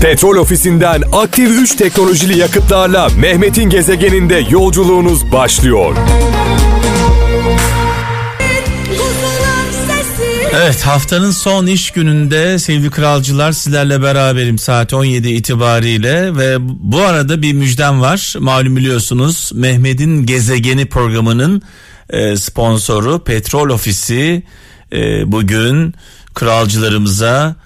Petrol 0.00 0.36
ofisinden 0.36 1.02
aktif 1.12 1.50
3 1.50 1.76
teknolojili 1.76 2.38
yakıtlarla 2.38 3.08
Mehmet'in 3.18 3.70
gezegeninde 3.70 4.46
yolculuğunuz 4.50 5.32
başlıyor. 5.32 5.96
Evet 10.54 10.82
haftanın 10.82 11.30
son 11.30 11.66
iş 11.66 11.90
gününde 11.90 12.58
sevgili 12.58 12.90
kralcılar 12.90 13.52
sizlerle 13.52 14.02
beraberim 14.02 14.58
saat 14.58 14.92
17 14.92 15.28
itibariyle 15.28 16.36
ve 16.36 16.56
bu 16.60 17.00
arada 17.00 17.42
bir 17.42 17.52
müjdem 17.52 18.00
var. 18.00 18.34
Malum 18.38 18.76
biliyorsunuz 18.76 19.50
Mehmet'in 19.54 20.26
gezegeni 20.26 20.86
programının 20.86 21.62
e, 22.10 22.36
sponsoru 22.36 23.24
Petrol 23.24 23.68
Ofisi 23.70 24.42
e, 24.92 25.32
bugün 25.32 25.94
kralcılarımıza 26.34 27.56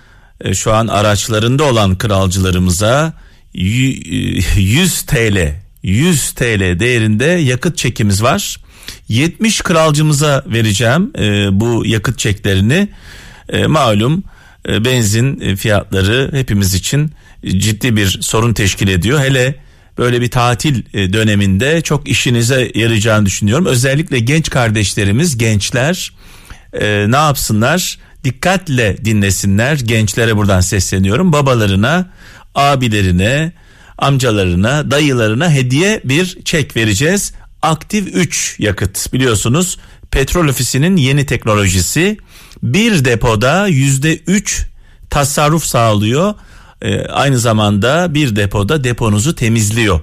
şu 0.54 0.72
an 0.72 0.86
araçlarında 0.86 1.64
olan 1.64 1.98
kralcılarımıza 1.98 3.12
100 3.54 5.02
TL 5.02 5.54
100 5.82 6.32
TL 6.32 6.80
değerinde 6.80 7.24
yakıt 7.24 7.76
çekimiz 7.76 8.22
var. 8.22 8.56
70 9.08 9.60
kralcımıza 9.60 10.44
vereceğim 10.46 11.12
e, 11.18 11.60
bu 11.60 11.86
yakıt 11.86 12.18
çeklerini. 12.18 12.88
E, 13.48 13.66
malum 13.66 14.24
e, 14.68 14.84
benzin 14.84 15.56
fiyatları 15.56 16.30
hepimiz 16.32 16.74
için 16.74 17.12
ciddi 17.46 17.96
bir 17.96 18.18
sorun 18.20 18.52
teşkil 18.52 18.88
ediyor. 18.88 19.20
Hele 19.20 19.54
böyle 19.98 20.20
bir 20.20 20.30
tatil 20.30 20.82
e, 20.94 21.12
döneminde 21.12 21.80
çok 21.80 22.08
işinize 22.08 22.72
yarayacağını 22.74 23.26
düşünüyorum. 23.26 23.66
Özellikle 23.66 24.18
genç 24.18 24.50
kardeşlerimiz, 24.50 25.38
gençler 25.38 26.12
e, 26.72 27.10
ne 27.10 27.16
yapsınlar? 27.16 27.98
Dikkatle 28.24 29.04
dinlesinler. 29.04 29.78
Gençlere 29.78 30.36
buradan 30.36 30.60
sesleniyorum. 30.60 31.32
Babalarına, 31.32 32.10
abilerine, 32.54 33.52
amcalarına, 33.98 34.90
dayılarına 34.90 35.50
hediye 35.50 36.00
bir 36.04 36.38
çek 36.44 36.76
vereceğiz. 36.76 37.32
Aktif 37.62 38.08
3 38.14 38.56
yakıt 38.58 39.12
biliyorsunuz 39.12 39.78
petrol 40.10 40.48
ofisinin 40.48 40.96
yeni 40.96 41.26
teknolojisi 41.26 42.16
bir 42.62 43.04
depoda 43.04 43.66
yüzde 43.66 44.16
üç 44.16 44.66
tasarruf 45.10 45.64
sağlıyor. 45.64 46.34
Ee, 46.82 47.06
aynı 47.06 47.38
zamanda 47.38 48.14
bir 48.14 48.36
depoda 48.36 48.84
deponuzu 48.84 49.34
temizliyor. 49.34 50.00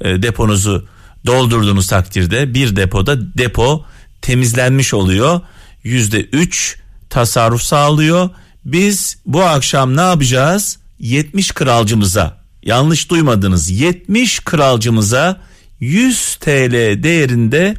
Ee, 0.00 0.22
deponuzu 0.22 0.86
doldurduğunuz 1.26 1.86
takdirde 1.86 2.54
bir 2.54 2.76
depoda 2.76 3.38
depo 3.38 3.84
temizlenmiş 4.20 4.94
oluyor. 4.94 5.40
Yüzde 5.84 6.20
üç 6.20 6.76
tasarruf 7.10 7.62
sağlıyor. 7.62 8.30
Biz 8.64 9.18
bu 9.26 9.42
akşam 9.42 9.96
ne 9.96 10.00
yapacağız? 10.00 10.78
70 10.98 11.52
kralcımıza 11.52 12.40
yanlış 12.62 13.10
duymadınız 13.10 13.70
70 13.70 14.40
kralcımıza 14.40 15.40
100 15.80 16.34
TL 16.34 17.02
değerinde 17.02 17.74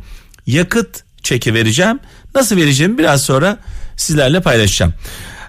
yakıt 0.48 1.04
çeki 1.24 1.54
vereceğim. 1.54 2.00
Nasıl 2.36 2.58
vereceğimi 2.58 2.98
biraz 2.98 3.22
sonra 3.22 3.58
sizlerle 3.98 4.42
paylaşacağım. 4.42 4.94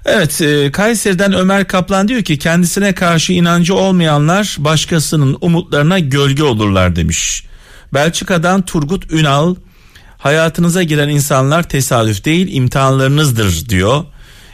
Evet 0.04 0.40
e, 0.40 0.72
Kayseri'den 0.72 1.32
Ömer 1.32 1.68
Kaplan 1.68 2.08
diyor 2.08 2.22
ki 2.22 2.38
kendisine 2.38 2.94
karşı 2.94 3.32
inancı 3.32 3.74
olmayanlar 3.74 4.56
başkasının 4.58 5.38
umutlarına 5.40 5.98
gölge 5.98 6.42
olurlar 6.42 6.96
demiş. 6.96 7.44
Belçika'dan 7.94 8.62
Turgut 8.62 9.12
Ünal 9.12 9.54
hayatınıza 10.22 10.82
giren 10.82 11.08
insanlar 11.08 11.62
tesadüf 11.62 12.24
değil 12.24 12.48
imtihanlarınızdır 12.50 13.68
diyor. 13.68 14.04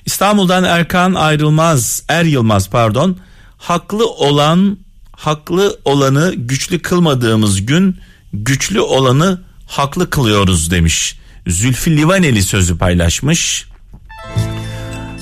İstanbul'dan 0.06 0.64
Erkan 0.64 1.14
Ayrılmaz 1.14 2.02
Er 2.08 2.25
Yılmaz 2.25 2.70
pardon 2.70 3.16
haklı 3.58 4.06
olan 4.06 4.78
haklı 5.12 5.78
olanı 5.84 6.34
güçlü 6.36 6.78
kılmadığımız 6.83 7.66
gün 7.66 7.97
güçlü 8.33 8.80
olanı 8.80 9.41
haklı 9.66 10.10
kılıyoruz 10.10 10.70
demiş. 10.70 11.19
Zülfü 11.47 11.97
Livaneli 11.97 12.43
sözü 12.43 12.78
paylaşmış. 12.78 13.66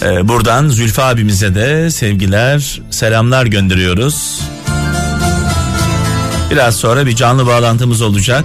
Ee, 0.03 0.29
buradan 0.29 0.69
Zülfü 0.69 1.03
abimize 1.03 1.55
de 1.55 1.91
sevgiler, 1.91 2.81
selamlar 2.91 3.47
gönderiyoruz. 3.47 4.41
Biraz 6.51 6.77
sonra 6.77 7.07
bir 7.07 7.17
canlı 7.17 7.47
bağlantımız 7.47 8.03
olacak. 8.03 8.45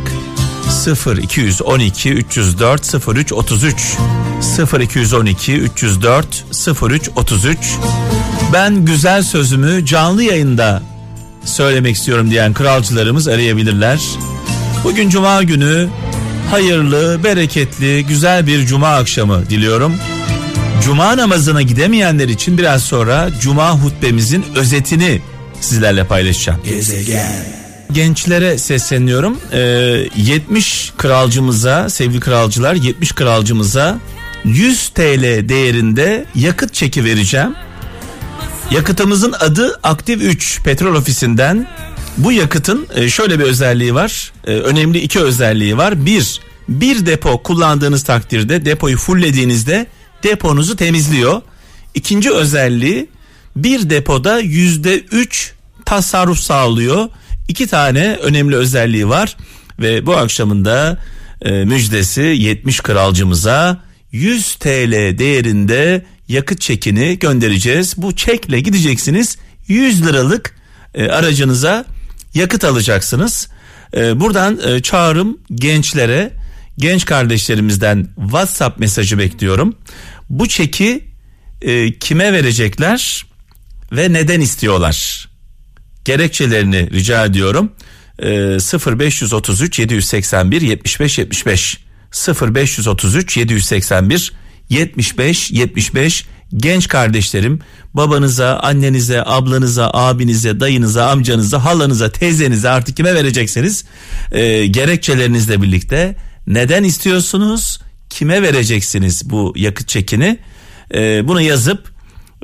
0 0.71 1.17
212 1.17 2.09
304 2.09 3.07
03 3.07 3.33
33 3.33 3.97
0 4.41 4.79
212 4.81 5.53
304 5.53 6.45
03 6.83 7.09
33 7.15 7.57
Ben 8.53 8.85
güzel 8.85 9.23
sözümü 9.23 9.85
canlı 9.85 10.23
yayında 10.23 10.81
söylemek 11.45 11.95
istiyorum 11.95 12.31
diyen 12.31 12.53
kralcılarımız 12.53 13.27
arayabilirler. 13.27 14.01
Bugün 14.83 15.09
cuma 15.09 15.43
günü 15.43 15.89
hayırlı, 16.51 17.23
bereketli, 17.23 18.05
güzel 18.05 18.47
bir 18.47 18.65
cuma 18.65 18.95
akşamı 18.95 19.49
diliyorum. 19.49 19.95
Cuma 20.83 21.17
namazına 21.17 21.61
gidemeyenler 21.61 22.29
için 22.29 22.57
biraz 22.57 22.83
sonra 22.83 23.29
cuma 23.41 23.71
hutbemizin 23.71 24.45
özetini 24.55 25.21
sizlerle 25.61 26.03
paylaşacağım. 26.03 26.59
Gezegen. 26.63 27.60
Gençlere 27.93 28.57
sesleniyorum. 28.57 29.39
Ee, 29.53 29.59
70 30.15 30.93
kralcımıza, 30.97 31.89
sevgili 31.89 32.19
kralcılar 32.19 32.73
70 32.75 33.11
kralcımıza 33.11 33.99
100 34.43 34.89
TL 34.89 35.49
değerinde 35.49 36.25
yakıt 36.35 36.73
çeki 36.73 37.05
vereceğim. 37.05 37.55
Yakıtımızın 38.71 39.33
adı 39.39 39.79
Aktif 39.83 40.21
3 40.21 40.61
petrol 40.63 40.95
ofisinden. 40.95 41.67
Bu 42.17 42.31
yakıtın 42.31 42.87
e, 42.95 43.09
şöyle 43.09 43.39
bir 43.39 43.43
özelliği 43.43 43.95
var. 43.95 44.31
E, 44.47 44.51
önemli 44.51 44.99
iki 44.99 45.19
özelliği 45.19 45.77
var. 45.77 46.05
Bir, 46.05 46.41
bir 46.69 47.05
depo 47.05 47.43
kullandığınız 47.43 48.03
takdirde 48.03 48.65
depoyu 48.65 48.97
fulllediğinizde 48.97 49.87
deponuzu 50.23 50.75
temizliyor. 50.75 51.41
İkinci 51.93 52.31
özelliği 52.31 53.09
bir 53.55 53.89
depoda 53.89 54.39
yüzde 54.39 54.99
üç 54.99 55.53
tasarruf 55.85 56.39
sağlıyor. 56.39 57.09
İki 57.51 57.67
tane 57.67 58.15
önemli 58.15 58.55
özelliği 58.55 59.09
var 59.09 59.37
ve 59.79 60.05
bu 60.05 60.17
akşamında 60.17 60.97
e, 61.41 61.51
müjdesi 61.51 62.21
70 62.21 62.79
kralcımıza 62.79 63.83
100 64.11 64.55
TL 64.55 65.17
değerinde 65.17 66.05
yakıt 66.27 66.61
çekini 66.61 67.19
göndereceğiz. 67.19 67.93
Bu 67.97 68.15
çekle 68.15 68.59
gideceksiniz 68.59 69.37
100 69.67 70.05
liralık 70.05 70.55
e, 70.95 71.07
aracınıza 71.07 71.85
yakıt 72.33 72.63
alacaksınız. 72.63 73.49
E, 73.95 74.19
buradan 74.19 74.59
e, 74.67 74.81
çağrım 74.81 75.37
gençlere, 75.55 76.31
genç 76.77 77.05
kardeşlerimizden 77.05 78.07
WhatsApp 78.15 78.79
mesajı 78.79 79.17
bekliyorum. 79.17 79.75
Bu 80.29 80.47
çeki 80.47 81.03
e, 81.61 81.93
kime 81.99 82.33
verecekler 82.33 83.25
ve 83.91 84.13
neden 84.13 84.41
istiyorlar? 84.41 85.30
Gerekçelerini 86.05 86.91
rica 86.91 87.25
ediyorum. 87.25 87.71
E, 88.19 88.29
0533 88.97 89.79
781 89.79 90.61
75 90.61 91.17
75 91.17 91.79
0533 92.27 93.37
781 93.37 94.33
75 94.69 95.51
75 95.51 96.25
genç 96.57 96.87
kardeşlerim 96.87 97.59
babanıza, 97.93 98.59
annenize, 98.59 99.23
ablanıza, 99.25 99.91
abinize, 99.93 100.59
dayınıza, 100.59 101.09
amcanıza, 101.09 101.65
halanıza, 101.65 102.11
teyzenize 102.11 102.69
artık 102.69 102.97
kime 102.97 103.15
verecekseniz 103.15 103.85
e, 104.31 104.65
gerekçelerinizle 104.65 105.61
birlikte 105.61 106.15
neden 106.47 106.83
istiyorsunuz? 106.83 107.79
Kime 108.09 108.41
vereceksiniz 108.41 109.29
bu 109.29 109.53
yakıt 109.55 109.87
çekini? 109.87 110.37
E, 110.93 111.27
bunu 111.27 111.41
yazıp 111.41 111.91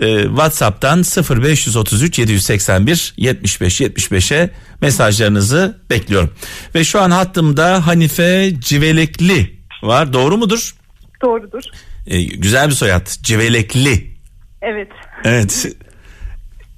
e, 0.01 0.23
WhatsApp'tan 0.23 0.99
0533 0.99 2.19
781 2.19 3.13
75 3.17 3.81
75'e 3.81 4.49
mesajlarınızı 4.81 5.81
bekliyorum. 5.89 6.33
Ve 6.75 6.83
şu 6.83 7.01
an 7.01 7.11
hattımda 7.11 7.87
Hanife 7.87 8.53
Civelekli 8.59 9.57
var. 9.83 10.13
Doğru 10.13 10.37
mudur? 10.37 10.75
Doğrudur. 11.21 11.63
E, 12.07 12.23
güzel 12.23 12.67
bir 12.67 12.73
soyad. 12.73 13.07
Civelekli. 13.07 14.17
Evet. 14.61 14.89
Evet. 15.23 15.67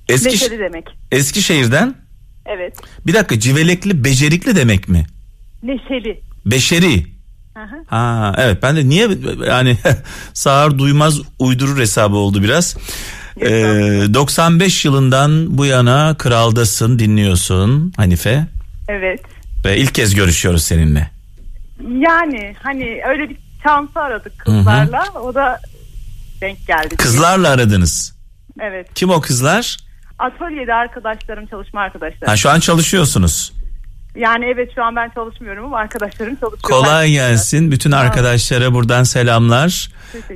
Eski, 0.10 0.30
Neşeli 0.30 0.60
demek. 0.60 0.86
Eskişehir'den. 1.12 1.95
Evet. 2.45 2.77
Bir 3.07 3.13
dakika 3.13 3.39
civelekli 3.39 4.04
becerikli 4.04 4.56
demek 4.56 4.89
mi? 4.89 5.06
Neşeli. 5.63 6.22
Beşeri. 6.45 7.19
Aha. 7.60 7.76
Ha 7.88 8.34
evet 8.38 8.64
ben 8.64 8.76
de 8.76 8.90
niye 8.90 9.10
yani 9.48 9.78
sağır 10.34 10.78
duymaz 10.78 11.20
uydurur 11.40 11.80
hesabı 11.80 12.16
oldu 12.16 12.44
biraz. 12.44 12.78
Ee, 13.42 13.50
95 14.14 14.86
yılından 14.86 15.58
bu 15.58 15.66
yana 15.66 16.16
kraldasın 16.18 17.00
dinliyorsun 17.00 17.94
Hanife. 17.98 18.46
Evet. 18.88 19.22
Ve 19.66 19.78
ilk 19.78 19.96
kez 19.96 20.16
görüşüyoruz 20.16 20.64
seninle. 20.64 21.12
Yani 21.90 22.56
hani 22.64 23.02
öyle 23.10 23.30
bir 23.30 23.38
şansı 23.64 24.00
aradık 24.00 24.40
kızlarla. 24.40 25.04
O 25.24 25.36
da 25.36 25.60
denk 26.42 26.68
geldi. 26.68 26.96
Kızlarla 26.96 27.50
aradınız. 27.50 28.16
Evet. 28.62 28.88
Kim 28.96 29.10
o 29.10 29.22
kızlar? 29.22 29.78
Atölyede 30.20 30.74
arkadaşlarım, 30.74 31.46
çalışma 31.46 31.82
arkadaşlarım. 31.82 32.28
Ha, 32.28 32.38
şu 32.38 32.50
an 32.50 32.60
çalışıyorsunuz. 32.60 33.54
Yani 34.16 34.46
evet 34.46 34.72
şu 34.76 34.84
an 34.84 34.96
ben 34.96 35.10
çalışmıyorum 35.10 35.66
ama 35.66 35.78
arkadaşlarım 35.78 36.36
çalışıyor. 36.36 36.62
Kolay 36.62 37.12
gelsin. 37.12 37.72
Bütün 37.72 37.92
arkadaşlara 37.92 38.74
buradan 38.74 39.04
selamlar. 39.04 39.90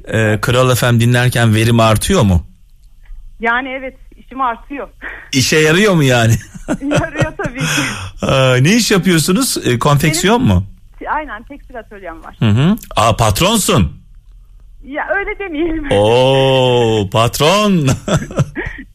Ee, 0.08 0.38
Kral 0.42 0.76
FM 0.76 1.00
dinlerken 1.00 1.56
verim 1.56 1.80
artıyor 1.80 2.22
mu? 2.22 2.46
Yani 3.40 3.70
evet 3.80 3.98
işim 4.18 4.42
artıyor. 4.42 4.88
İşe 5.34 5.58
yarıyor 5.58 5.94
mu 5.94 6.04
yani? 6.04 6.34
Yarıyor 6.82 7.34
tabii 7.38 7.60
ki. 7.60 7.66
Aa, 8.26 8.56
ne 8.62 8.74
iş 8.76 8.92
yapıyorsunuz? 8.92 9.58
Ee, 9.66 9.80
konfeksiyon 9.80 10.42
mu? 10.44 10.64
Aynen 11.16 11.44
tekstil 11.44 11.80
atölyem 11.80 12.24
var. 12.24 12.36
Hı 12.40 12.50
hı. 12.50 12.76
Aa 12.96 13.16
patronsun. 13.16 14.04
Ya 14.86 15.04
öyle 15.18 15.40
demeyelim. 15.40 15.92
Oo 15.92 17.10
patron. 17.12 17.88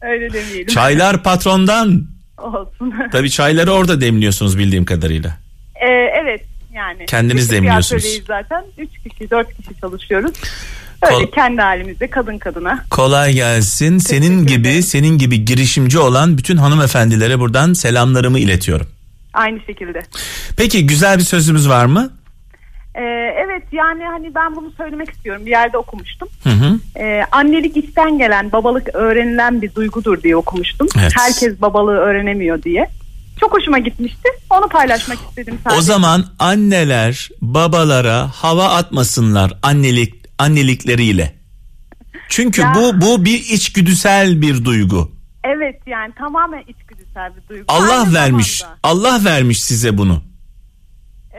öyle 0.03 0.33
demeyelim. 0.33 0.67
Çaylar 0.67 1.23
patrondan. 1.23 2.18
Olsun. 2.39 2.95
Tabii 3.13 3.31
çayları 3.31 3.73
orada 3.73 4.01
demliyorsunuz 4.01 4.59
bildiğim 4.59 4.85
kadarıyla. 4.85 5.37
Ee, 5.75 5.91
evet 6.23 6.45
yani. 6.75 7.07
Kendiniz 7.07 7.51
demliyorsunuz. 7.51 8.21
zaten. 8.27 8.65
Üç 8.79 8.91
kişi, 8.99 9.31
dört 9.31 9.57
kişi 9.57 9.81
çalışıyoruz. 9.81 10.33
Öyle 11.03 11.15
Kol- 11.15 11.31
kendi 11.31 11.61
halimizde 11.61 12.11
kadın 12.11 12.39
kadına. 12.39 12.85
Kolay 12.91 13.33
gelsin. 13.33 13.99
Senin 13.99 14.47
gibi 14.47 14.83
senin 14.83 15.19
gibi 15.19 15.45
girişimci 15.45 15.99
olan 15.99 16.39
bütün 16.39 16.57
hanımefendilere 16.57 17.39
buradan 17.39 17.73
selamlarımı 17.73 18.39
iletiyorum. 18.39 18.87
Aynı 19.35 19.61
şekilde. 19.67 20.03
Peki 20.57 20.87
güzel 20.87 21.19
bir 21.19 21.23
sözümüz 21.23 21.69
var 21.69 21.85
mı? 21.85 22.11
Ee, 22.95 23.01
evet 23.45 23.63
yani 23.73 24.05
hani 24.05 24.35
ben 24.35 24.57
bunu 24.57 24.71
söylemek 24.77 25.11
istiyorum. 25.11 25.47
Bir 25.47 25.51
yerde 25.51 25.79
okumuştum. 25.79 26.29
Hı 26.45 26.51
hı. 26.51 26.79
Ee, 27.01 27.23
annelik 27.33 27.77
içten 27.77 28.19
gelen, 28.19 28.53
babalık 28.53 28.95
öğrenilen 28.95 29.63
bir 29.63 29.75
duygudur 29.75 30.23
diye 30.23 30.37
okumuştum. 30.37 30.89
Evet. 31.01 31.13
Herkes 31.17 31.61
babalığı 31.61 31.97
öğrenemiyor 31.97 32.63
diye. 32.63 32.89
Çok 33.41 33.53
hoşuma 33.55 33.79
gitmişti. 33.79 34.29
Onu 34.51 34.69
paylaşmak 34.69 35.19
istedim 35.29 35.59
sadece. 35.65 35.79
O 35.79 35.83
zaman 35.83 36.25
anneler 36.39 37.29
babalara 37.41 38.29
hava 38.35 38.65
atmasınlar 38.69 39.53
annelik 39.63 40.15
annelikleriyle. 40.39 41.35
Çünkü 42.29 42.61
Ya. 42.61 42.73
bu 42.77 43.01
bu 43.01 43.25
bir 43.25 43.39
içgüdüsel 43.39 44.43
bir 44.43 44.65
duygu. 44.65 45.13
Evet 45.45 45.81
yani 45.87 46.13
tamamen 46.19 46.63
içgüdüsel 46.69 47.33
bir 47.37 47.49
duygu. 47.49 47.65
Allah 47.69 48.01
Aynı 48.01 48.15
vermiş. 48.15 48.59
zamanda- 48.59 48.79
Allah 48.83 49.25
vermiş 49.25 49.63
size 49.63 49.99
bunu. 49.99 50.23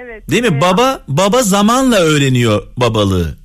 Evet. 0.01 0.29
Değil 0.29 0.43
mi? 0.43 0.57
Ee, 0.57 0.61
Baba 0.61 1.03
baba 1.07 1.43
zamanla 1.43 1.99
öğreniyor 1.99 2.67
babalığı. 2.77 3.37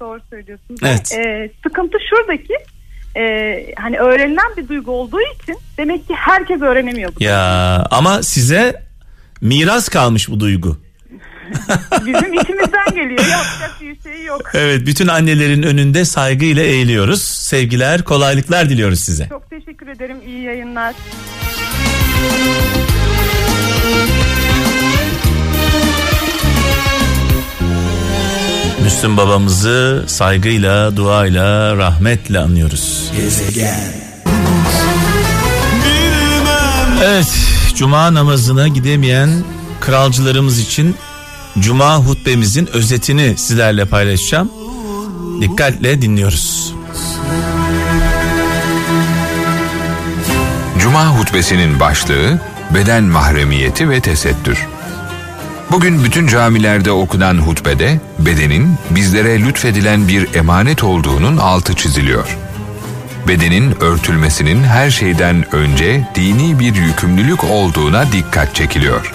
Doğru 0.00 0.20
söylüyorsun. 0.30 0.76
Evet. 0.82 1.12
Ee, 1.12 1.50
sıkıntı 1.62 1.98
şuradaki 2.10 2.54
e, 3.16 3.22
hani 3.78 3.98
öğrenilen 3.98 4.56
bir 4.56 4.68
duygu 4.68 4.90
olduğu 4.90 5.20
için 5.42 5.56
demek 5.78 6.08
ki 6.08 6.14
herkes 6.14 6.62
öğrenemiyor 6.62 7.12
bu. 7.20 7.24
Ya 7.24 7.86
ama 7.90 8.22
size 8.22 8.82
miras 9.40 9.88
kalmış 9.88 10.28
bu 10.28 10.40
duygu. 10.40 10.78
Bizim 12.06 12.34
içimizden 12.34 12.94
geliyor. 12.94 13.24
Yapacak 13.30 13.76
bir 13.80 14.10
şey 14.10 14.24
yok. 14.24 14.42
Evet 14.54 14.86
bütün 14.86 15.08
annelerin 15.08 15.62
önünde 15.62 16.04
saygıyla 16.04 16.62
eğiliyoruz. 16.62 17.22
Sevgiler, 17.22 18.04
kolaylıklar 18.04 18.68
diliyoruz 18.70 19.00
size. 19.00 19.28
Çok 19.28 19.50
teşekkür 19.50 19.88
ederim. 19.88 20.16
İyi 20.26 20.42
yayınlar. 20.42 20.94
Müslüm 28.90 29.16
babamızı 29.16 30.04
saygıyla, 30.06 30.96
duayla, 30.96 31.76
rahmetle 31.76 32.38
anıyoruz. 32.38 33.10
Evet, 37.04 37.32
cuma 37.74 38.14
namazına 38.14 38.68
gidemeyen 38.68 39.30
kralcılarımız 39.80 40.58
için 40.58 40.96
cuma 41.58 41.96
hutbemizin 41.96 42.68
özetini 42.72 43.34
sizlerle 43.36 43.84
paylaşacağım. 43.84 44.50
Dikkatle 45.40 46.02
dinliyoruz. 46.02 46.74
Cuma 50.78 51.06
hutbesinin 51.06 51.80
başlığı 51.80 52.40
beden 52.74 53.04
mahremiyeti 53.04 53.90
ve 53.90 54.00
tesettür. 54.00 54.66
Bugün 55.70 56.04
bütün 56.04 56.26
camilerde 56.26 56.92
okunan 56.92 57.38
hutbede 57.38 58.00
bedenin 58.18 58.74
bizlere 58.90 59.40
lütfedilen 59.40 60.08
bir 60.08 60.34
emanet 60.34 60.84
olduğunun 60.84 61.36
altı 61.36 61.74
çiziliyor. 61.74 62.38
Bedenin 63.28 63.82
örtülmesinin 63.82 64.64
her 64.64 64.90
şeyden 64.90 65.54
önce 65.54 66.08
dini 66.14 66.58
bir 66.58 66.74
yükümlülük 66.74 67.44
olduğuna 67.44 68.12
dikkat 68.12 68.54
çekiliyor. 68.54 69.14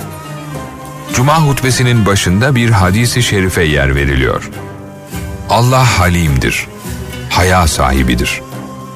Cuma 1.14 1.42
hutbesinin 1.42 2.06
başında 2.06 2.56
bir 2.56 2.70
hadisi 2.70 3.24
şerife 3.24 3.64
yer 3.64 3.96
veriliyor. 3.96 4.50
Allah 5.50 6.00
halimdir, 6.00 6.68
haya 7.30 7.68
sahibidir, 7.68 8.42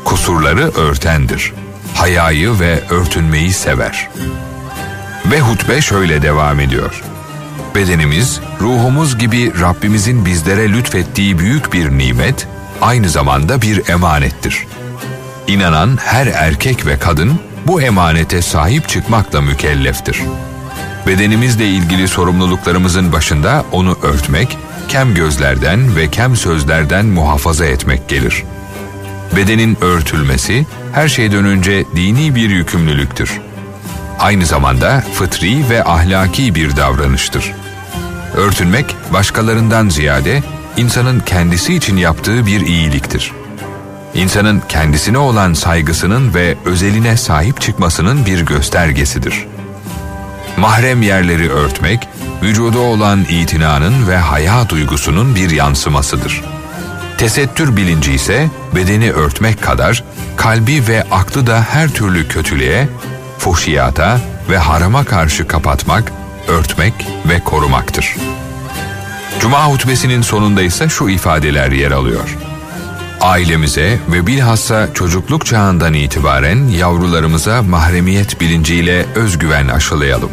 kusurları 0.05 0.71
örtendir, 0.71 1.53
hayayı 1.95 2.59
ve 2.59 2.79
örtünmeyi 2.89 3.53
sever. 3.53 4.09
Ve 5.31 5.39
hutbe 5.39 5.81
şöyle 5.81 6.21
devam 6.21 6.59
ediyor. 6.59 7.03
Bedenimiz, 7.79 8.39
ruhumuz 8.61 9.17
gibi 9.17 9.61
Rabbimizin 9.61 10.25
bizlere 10.25 10.71
lütfettiği 10.71 11.39
büyük 11.39 11.73
bir 11.73 11.89
nimet, 11.97 12.47
aynı 12.81 13.09
zamanda 13.09 13.61
bir 13.61 13.89
emanettir. 13.89 14.67
İnanan 15.47 15.97
her 15.97 16.27
erkek 16.27 16.85
ve 16.85 16.99
kadın 16.99 17.39
bu 17.67 17.81
emanete 17.81 18.41
sahip 18.41 18.89
çıkmakla 18.89 19.41
mükelleftir. 19.41 20.21
Bedenimizle 21.07 21.69
ilgili 21.69 22.07
sorumluluklarımızın 22.07 23.11
başında 23.11 23.65
onu 23.71 23.97
örtmek, 24.01 24.57
kem 24.87 25.13
gözlerden 25.15 25.95
ve 25.95 26.11
kem 26.11 26.35
sözlerden 26.35 27.05
muhafaza 27.05 27.65
etmek 27.65 28.09
gelir. 28.09 28.43
Bedenin 29.35 29.77
örtülmesi 29.81 30.65
her 30.93 31.07
şeyden 31.07 31.45
önce 31.45 31.85
dini 31.95 32.35
bir 32.35 32.49
yükümlülüktür. 32.49 33.41
Aynı 34.19 34.45
zamanda 34.45 35.03
fıtri 35.13 35.69
ve 35.69 35.83
ahlaki 35.83 36.55
bir 36.55 36.77
davranıştır. 36.77 37.53
Örtünmek 38.37 38.95
başkalarından 39.13 39.89
ziyade 39.89 40.43
insanın 40.77 41.19
kendisi 41.19 41.75
için 41.75 41.97
yaptığı 41.97 42.45
bir 42.45 42.61
iyiliktir. 42.61 43.31
İnsanın 44.13 44.61
kendisine 44.69 45.17
olan 45.17 45.53
saygısının 45.53 46.33
ve 46.33 46.55
özeline 46.65 47.17
sahip 47.17 47.61
çıkmasının 47.61 48.25
bir 48.25 48.45
göstergesidir. 48.45 49.47
Mahrem 50.57 51.01
yerleri 51.01 51.49
örtmek, 51.49 52.07
vücuda 52.43 52.79
olan 52.79 53.25
itinanın 53.29 54.07
ve 54.07 54.17
haya 54.17 54.69
duygusunun 54.69 55.35
bir 55.35 55.49
yansımasıdır. 55.49 56.43
Tesettür 57.17 57.77
bilinci 57.77 58.13
ise 58.13 58.49
bedeni 58.75 59.11
örtmek 59.11 59.61
kadar 59.61 60.03
kalbi 60.37 60.87
ve 60.87 61.03
aklı 61.11 61.47
da 61.47 61.65
her 61.69 61.89
türlü 61.89 62.27
kötülüğe, 62.27 62.89
fuhşiyata 63.37 64.19
ve 64.49 64.57
harama 64.57 65.03
karşı 65.03 65.47
kapatmak, 65.47 66.11
örtmek 66.49 66.93
ve 67.29 67.39
korumaktır. 67.39 68.15
Cuma 69.39 69.65
hutbesinin 69.65 70.21
sonunda 70.21 70.61
ise 70.61 70.89
şu 70.89 71.09
ifadeler 71.09 71.71
yer 71.71 71.91
alıyor. 71.91 72.37
Ailemize 73.21 73.99
ve 74.11 74.27
bilhassa 74.27 74.93
çocukluk 74.93 75.45
çağından 75.45 75.93
itibaren 75.93 76.67
yavrularımıza 76.67 77.61
mahremiyet 77.61 78.41
bilinciyle 78.41 79.05
özgüven 79.15 79.67
aşılayalım. 79.67 80.29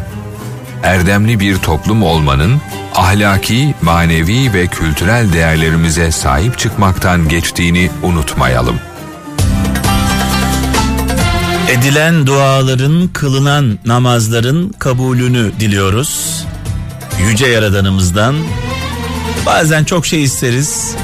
Erdemli 0.83 1.39
bir 1.39 1.57
toplum 1.57 2.03
olmanın 2.03 2.61
ahlaki, 2.95 3.75
manevi 3.81 4.53
ve 4.53 4.67
kültürel 4.67 5.33
değerlerimize 5.33 6.11
sahip 6.11 6.57
çıkmaktan 6.57 7.27
geçtiğini 7.27 7.89
unutmayalım. 8.03 8.79
Edilen 11.69 12.27
duaların, 12.27 13.07
kılınan 13.07 13.79
namazların 13.85 14.69
kabulünü 14.79 15.51
diliyoruz. 15.59 16.43
Yüce 17.29 17.47
Yaradanımızdan 17.47 18.35
bazen 19.45 19.83
çok 19.83 20.05
şey 20.05 20.23
isteriz. 20.23 20.95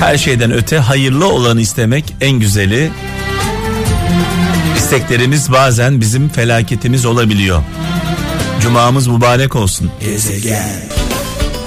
Her 0.00 0.18
şeyden 0.18 0.52
öte 0.52 0.78
hayırlı 0.78 1.26
olanı 1.28 1.60
istemek 1.60 2.14
en 2.20 2.32
güzeli. 2.32 2.90
İsteklerimiz 4.76 5.52
bazen 5.52 6.00
bizim 6.00 6.28
felaketimiz 6.28 7.06
olabiliyor. 7.06 7.62
Cumamız 8.62 9.06
mübarek 9.06 9.56
olsun. 9.56 9.90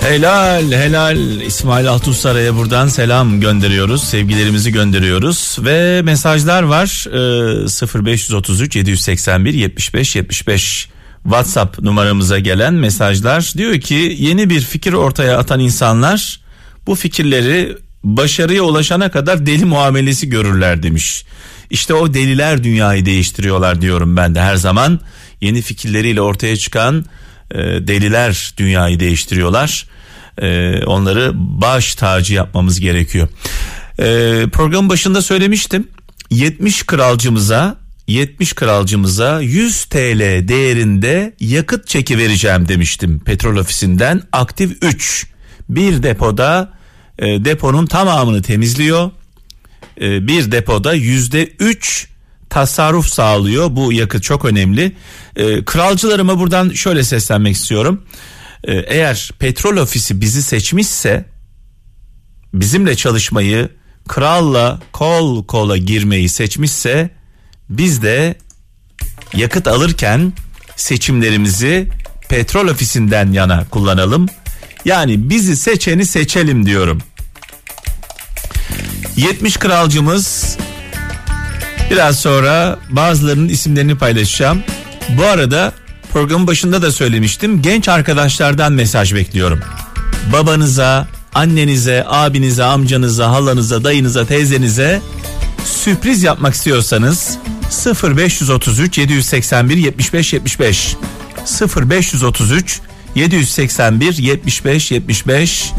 Helal 0.02 0.72
helal 0.72 1.42
İsmail 1.42 1.88
Altunsaray'a 1.88 2.56
buradan 2.56 2.88
selam 2.88 3.42
gönderiyoruz. 3.42 4.04
Sevgilerimizi 4.04 4.72
gönderiyoruz 4.72 5.58
ve 5.60 6.02
mesajlar 6.02 6.64
var. 6.64 7.06
Ee, 7.08 8.04
0533 8.04 8.76
781 8.76 9.54
75 9.54 10.16
75 10.16 10.90
WhatsApp 11.24 11.80
numaramıza 11.80 12.40
gelen 12.40 12.74
mesajlar 12.74 13.54
diyor 13.58 13.80
ki 13.80 14.16
yeni 14.20 14.50
bir 14.50 14.62
fikir 14.62 14.94
ortaya 14.94 15.38
atan 15.38 15.60
insanlar 15.60 16.40
bu 16.88 16.96
fikirleri 16.96 17.78
başarıya 18.04 18.64
ulaşana 18.64 19.12
kadar 19.12 19.46
deli 19.46 19.66
muamelesi 19.66 20.30
görürler 20.30 20.84
demiş. 20.84 21.26
İşte 21.70 21.94
o 21.94 22.14
deliler 22.14 22.64
dünyayı 22.64 23.06
değiştiriyorlar 23.06 23.82
diyorum 23.82 24.18
ben 24.18 24.36
de 24.36 24.42
her 24.42 24.56
zaman. 24.56 25.00
Yeni 25.42 25.62
fikirleriyle 25.62 26.22
ortaya 26.22 26.58
çıkan 26.58 27.06
e, 27.54 27.88
deliler 27.88 28.54
dünyayı 28.58 29.00
değiştiriyorlar. 29.00 29.88
E, 30.42 30.80
onları 30.86 31.32
baş 31.36 31.96
tacı 31.96 32.34
yapmamız 32.34 32.80
gerekiyor. 32.80 33.28
E, 34.00 34.04
programın 34.52 34.90
başında 34.90 35.22
söylemiştim. 35.22 35.88
70 36.30 36.86
kralcımıza 36.86 37.82
70 38.08 38.54
kralcımıza 38.54 39.42
100 39.42 39.86
TL 39.86 40.48
değerinde 40.48 41.34
yakıt 41.40 41.88
çeki 41.88 42.18
vereceğim 42.18 42.68
demiştim 42.68 43.20
petrol 43.20 43.58
ofisinden 43.58 44.22
aktif 44.32 44.78
3 44.82 45.28
bir 45.70 46.04
depoda 46.04 46.74
e, 47.20 47.26
deponun 47.26 47.86
tamamını 47.86 48.42
temizliyor 48.42 49.12
e, 50.02 50.28
bir 50.28 50.52
depoda 50.52 50.94
yüzde 50.94 51.44
3 51.60 52.08
tasarruf 52.52 53.08
sağlıyor 53.08 53.76
bu 53.76 53.94
yakıt 53.94 54.24
çok 54.24 54.46
önemli 54.46 54.96
e, 55.36 55.66
kralcılarıma 55.66 56.40
buradan 56.40 56.70
şöyle 56.70 57.04
seslenmek 57.04 57.56
istiyorum 57.56 58.04
e, 58.64 58.74
eğer 58.74 59.32
petrol 59.40 59.78
ofisi 59.78 60.22
bizi 60.22 60.44
seçmişse 60.44 61.26
bizimle 62.54 62.96
çalışmayı 62.96 63.70
kralla 64.08 64.80
kol 64.92 65.46
kola 65.46 65.78
girmeyi 65.78 66.30
seçmişse 66.30 67.10
biz 67.70 68.02
de 68.02 68.36
yakıt 69.34 69.68
alırken 69.68 70.34
seçimlerimizi 70.76 71.90
petrol 72.30 72.68
ofisinden 72.68 73.32
yana 73.32 73.66
kullanalım. 73.70 74.28
Yani 74.86 75.30
bizi 75.30 75.58
seçeni 75.58 76.06
seçelim 76.06 76.66
diyorum. 76.66 77.02
70 79.16 79.58
kralcımız 79.58 80.58
biraz 81.92 82.20
sonra 82.20 82.80
bazılarının 82.90 83.50
isimlerini 83.50 83.96
paylaşacağım. 83.96 84.64
Bu 85.10 85.26
arada 85.26 85.74
programın 86.14 86.48
başında 86.48 86.82
da 86.82 86.92
söylemiştim. 86.92 87.62
Genç 87.62 87.90
arkadaşlardan 87.90 88.74
mesaj 88.74 89.14
bekliyorum. 89.14 89.60
Babanıza, 90.34 91.08
annenize, 91.34 92.06
abinize, 92.08 92.64
amcanıza, 92.64 93.32
halanıza, 93.32 93.84
dayınıza, 93.84 94.26
teyzenize 94.26 95.02
sürpriz 95.66 96.24
yapmak 96.24 96.54
istiyorsanız 96.54 97.38
0533 98.04 98.98
781 98.98 99.78
75 99.78 100.34
75 100.34 100.96
0533 101.76 102.82
781 103.16 104.18
75 104.18 104.92
75 104.92 105.72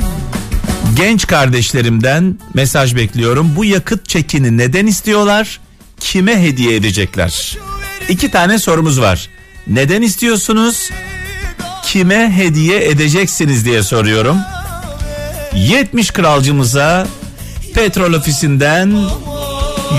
Genç 0.97 1.27
kardeşlerimden 1.27 2.39
mesaj 2.55 2.97
bekliyorum. 2.97 3.53
Bu 3.57 3.65
yakıt 3.65 4.09
çekini 4.09 4.59
neden 4.59 4.87
istiyorlar? 4.87 5.61
Kime 6.03 6.43
hediye 6.43 6.77
edecekler? 6.77 7.59
İki 8.09 8.31
tane 8.31 8.59
sorumuz 8.59 9.01
var. 9.01 9.29
Neden 9.67 10.03
istiyorsunuz? 10.03 10.91
Kime 11.85 12.33
hediye 12.37 12.89
edeceksiniz 12.89 13.65
diye 13.65 13.83
soruyorum. 13.83 14.37
70 15.55 16.11
kralcımıza 16.11 17.07
petrol 17.75 18.13
ofisinden 18.13 19.05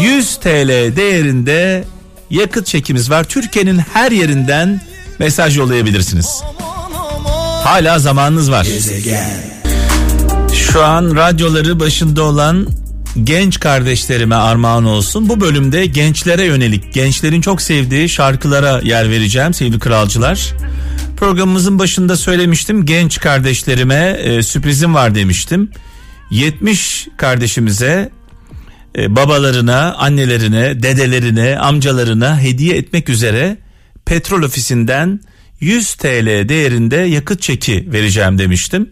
100 0.01 0.35
TL 0.35 0.95
değerinde 0.95 1.83
yakıt 2.29 2.65
çekimiz 2.67 3.09
var. 3.09 3.23
Türkiye'nin 3.23 3.77
her 3.93 4.11
yerinden 4.11 4.81
mesaj 5.19 5.57
yollayabilirsiniz. 5.57 6.41
Hala 7.63 7.99
zamanınız 7.99 8.51
var. 8.51 8.67
Şu 10.53 10.83
an 10.83 11.15
radyoları 11.15 11.79
başında 11.79 12.23
olan 12.23 12.67
genç 13.23 13.59
kardeşlerime 13.59 14.35
armağan 14.35 14.85
olsun. 14.85 15.29
Bu 15.29 15.41
bölümde 15.41 15.85
gençlere 15.85 16.45
yönelik, 16.45 16.93
gençlerin 16.93 17.41
çok 17.41 17.61
sevdiği 17.61 18.09
şarkılara 18.09 18.81
yer 18.83 19.09
vereceğim 19.09 19.53
sevgili 19.53 19.79
kralcılar. 19.79 20.53
Programımızın 21.17 21.79
başında 21.79 22.17
söylemiştim 22.17 22.85
genç 22.85 23.19
kardeşlerime 23.19 24.17
e, 24.23 24.43
sürprizim 24.43 24.93
var 24.93 25.15
demiştim. 25.15 25.71
70 26.31 27.07
kardeşimize 27.17 28.09
e, 28.97 29.15
babalarına, 29.15 29.93
annelerine, 29.93 30.83
dedelerine, 30.83 31.57
amcalarına 31.57 32.41
hediye 32.41 32.75
etmek 32.77 33.09
üzere 33.09 33.57
petrol 34.05 34.43
ofisinden 34.43 35.19
100 35.59 35.93
TL 35.93 36.49
değerinde 36.49 36.97
yakıt 36.97 37.41
çeki 37.41 37.87
vereceğim 37.91 38.39
demiştim. 38.39 38.89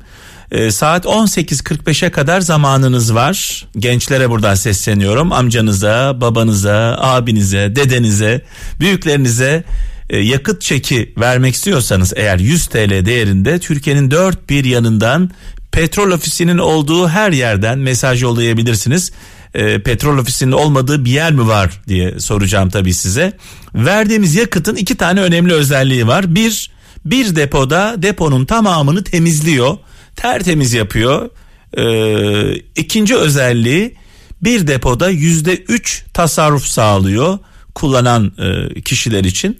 E, 0.51 0.71
saat 0.71 1.05
18.45'e 1.05 2.11
kadar 2.11 2.41
zamanınız 2.41 3.15
var. 3.15 3.67
Gençlere 3.77 4.29
buradan 4.29 4.55
sesleniyorum. 4.55 5.31
Amcanıza, 5.31 6.21
babanıza, 6.21 6.97
abinize, 6.99 7.75
dedenize, 7.75 8.41
büyüklerinize 8.79 9.63
e, 10.09 10.17
yakıt 10.17 10.61
çeki 10.61 11.13
vermek 11.17 11.55
istiyorsanız 11.55 12.13
eğer 12.15 12.39
100 12.39 12.67
TL 12.67 13.05
değerinde 13.05 13.59
Türkiye'nin 13.59 14.11
dört 14.11 14.49
bir 14.49 14.65
yanından 14.65 15.31
petrol 15.71 16.11
ofisinin 16.11 16.57
olduğu 16.57 17.07
her 17.07 17.31
yerden 17.31 17.79
mesaj 17.79 18.23
yollayabilirsiniz. 18.23 19.11
E, 19.53 19.83
petrol 19.83 20.17
ofisinin 20.17 20.51
olmadığı 20.51 21.05
bir 21.05 21.11
yer 21.11 21.31
mi 21.31 21.47
var 21.47 21.81
diye 21.87 22.19
soracağım 22.19 22.69
tabii 22.69 22.93
size. 22.93 23.33
Verdiğimiz 23.75 24.35
yakıtın 24.35 24.75
iki 24.75 24.97
tane 24.97 25.21
önemli 25.21 25.53
özelliği 25.53 26.07
var. 26.07 26.35
Bir, 26.35 26.71
bir 27.05 27.35
depoda 27.35 27.95
deponun 27.97 28.45
tamamını 28.45 29.03
temizliyor. 29.03 29.77
Tertemiz 30.15 30.73
yapıyor. 30.73 31.29
Ee, 31.77 32.55
ikinci 32.75 33.15
özelliği 33.15 33.95
bir 34.41 34.67
depoda 34.67 35.09
yüzde 35.09 35.57
üç 35.57 36.03
tasarruf 36.13 36.65
sağlıyor 36.65 37.39
kullanan 37.75 38.31
e, 38.37 38.81
kişiler 38.81 39.23
için. 39.23 39.59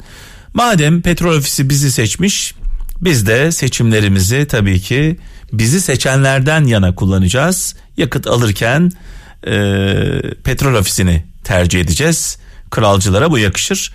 Madem 0.54 1.02
petrol 1.02 1.38
ofisi 1.38 1.70
bizi 1.70 1.92
seçmiş 1.92 2.54
biz 3.02 3.28
de 3.28 3.52
seçimlerimizi 3.52 4.46
tabii 4.46 4.80
ki 4.80 5.18
bizi 5.54 5.82
seçenlerden 5.82 6.66
yana 6.66 6.96
kullanacağız. 6.96 7.76
Yakıt 7.98 8.28
alırken 8.28 8.92
e, 9.48 9.54
petrol 10.44 10.74
ofisini 10.74 11.24
tercih 11.44 11.82
edeceğiz. 11.82 12.38
Kralcılara 12.70 13.32
bu 13.32 13.38
yakışır. 13.38 13.94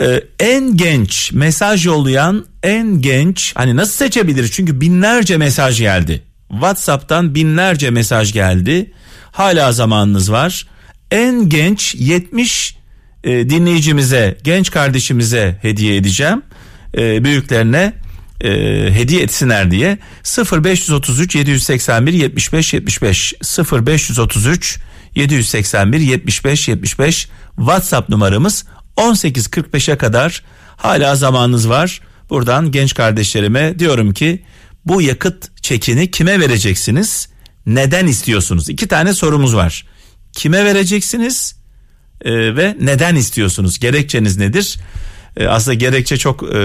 E, 0.00 0.22
en 0.40 0.76
genç 0.76 1.32
mesaj 1.32 1.86
yollayan 1.86 2.46
en 2.66 3.00
genç 3.00 3.52
hani 3.56 3.76
nasıl 3.76 3.92
seçebilir? 3.92 4.48
Çünkü 4.48 4.80
binlerce 4.80 5.36
mesaj 5.36 5.78
geldi. 5.78 6.22
WhatsApp'tan 6.48 7.34
binlerce 7.34 7.90
mesaj 7.90 8.32
geldi. 8.32 8.92
Hala 9.32 9.72
zamanınız 9.72 10.32
var. 10.32 10.66
En 11.10 11.48
genç 11.48 11.94
70 11.94 12.76
e, 13.24 13.50
dinleyicimize, 13.50 14.38
genç 14.44 14.70
kardeşimize 14.70 15.58
hediye 15.62 15.96
edeceğim. 15.96 16.42
E, 16.98 17.24
büyüklerine 17.24 17.92
e, 18.40 18.50
hediye 18.92 19.22
etsinler 19.22 19.70
diye 19.70 19.98
0533 20.52 21.34
781 21.34 22.12
75 22.12 22.74
75 22.74 23.34
0533 23.72 24.78
781 25.14 26.00
75 26.00 26.68
75 26.68 27.28
WhatsApp 27.56 28.08
numaramız 28.08 28.64
18.45'e 28.96 29.96
kadar 29.98 30.42
hala 30.76 31.14
zamanınız 31.14 31.68
var. 31.68 32.00
Buradan 32.30 32.72
genç 32.72 32.94
kardeşlerime 32.94 33.78
diyorum 33.78 34.12
ki 34.12 34.42
bu 34.84 35.02
yakıt 35.02 35.62
çekini 35.62 36.10
kime 36.10 36.40
vereceksiniz? 36.40 37.28
Neden 37.66 38.06
istiyorsunuz? 38.06 38.68
İki 38.68 38.88
tane 38.88 39.14
sorumuz 39.14 39.56
var. 39.56 39.86
Kime 40.32 40.64
vereceksiniz 40.64 41.56
e, 42.24 42.56
ve 42.56 42.76
neden 42.80 43.16
istiyorsunuz? 43.16 43.78
Gerekçeniz 43.78 44.36
nedir? 44.36 44.76
E, 45.36 45.46
aslında 45.46 45.74
gerekçe 45.74 46.16
çok 46.16 46.42
e, 46.42 46.56